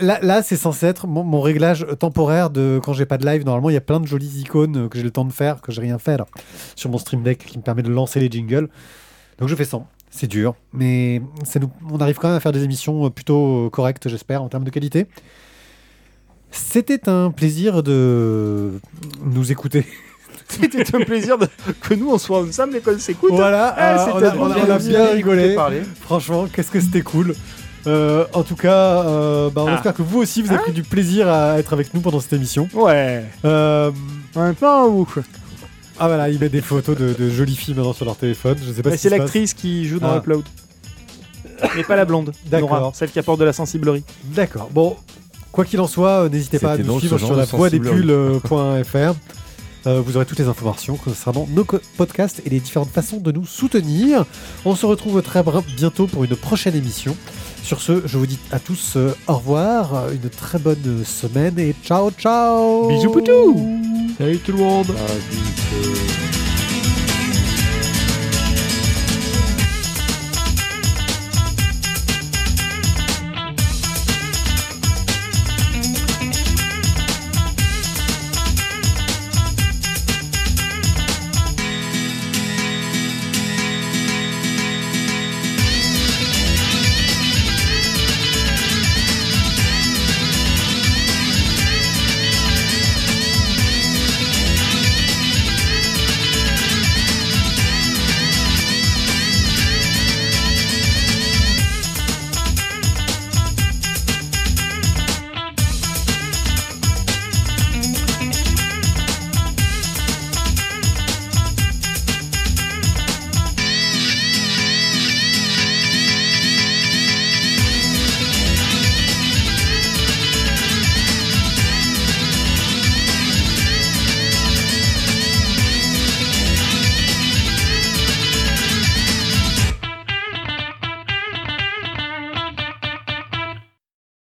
[0.00, 3.44] là, là, c'est censé être mon, mon réglage temporaire de quand j'ai pas de live.
[3.44, 5.60] Normalement, il y a plein de jolies icônes euh, que j'ai le temps de faire,
[5.60, 6.26] que j'ai rien fait là,
[6.76, 8.68] sur mon Stream Deck qui me permet de lancer les jingles.
[9.38, 9.86] Donc je fais 100.
[10.18, 13.66] C'est dur, mais ça nous, on arrive quand même à faire des émissions euh, plutôt
[13.66, 15.06] euh, correctes, j'espère, en termes de qualité.
[16.50, 18.80] C'était un plaisir de
[19.24, 19.86] nous écouter.
[20.48, 21.48] C'était un plaisir de-
[21.82, 23.32] que nous, on soit ensemble et qu'on s'écoute.
[23.32, 25.56] Voilà, Ah, euh, c'était on, a, bien on a- on a bien bien rigolé.
[26.00, 27.34] Franchement, qu'est-ce que c'était cool.
[27.86, 29.74] Euh, en tout cas, euh, bah, on Ah.
[29.74, 32.32] espère que vous aussi, vous avez pris du plaisir à être avec nous pendant cette
[32.32, 32.68] émission.
[32.74, 33.22] Ouais.
[33.44, 33.90] Euh,
[34.34, 35.06] Maintenant, ou
[35.98, 38.56] ah voilà, ils mettent des photos de, de jolies filles maintenant sur leur téléphone.
[38.64, 40.18] Je sais pas Mais si C'est l'actrice qui joue dans Ah.
[40.18, 40.44] Upload.
[41.74, 42.32] Mais pas la blonde.
[42.46, 42.70] D'accord.
[42.78, 44.04] Nora, celle qui apporte de la sensiblerie.
[44.24, 44.68] D'accord.
[44.72, 44.96] Bon,
[45.52, 47.36] quoi qu'il en soit, euh, n'hésitez pas à C'était nous donc suivre ce sur genre
[47.38, 48.40] la de voix des sensiblerie.
[48.40, 49.14] pulls.fr.
[49.86, 53.30] Euh, vous aurez toutes les informations concernant nos co- podcasts et les différentes façons de
[53.30, 54.24] nous soutenir.
[54.64, 57.16] On se retrouve très br- bientôt pour une prochaine émission.
[57.62, 61.56] Sur ce, je vous dis à tous euh, au revoir, euh, une très bonne semaine
[61.60, 64.56] et ciao ciao Bisous poutou Salut tout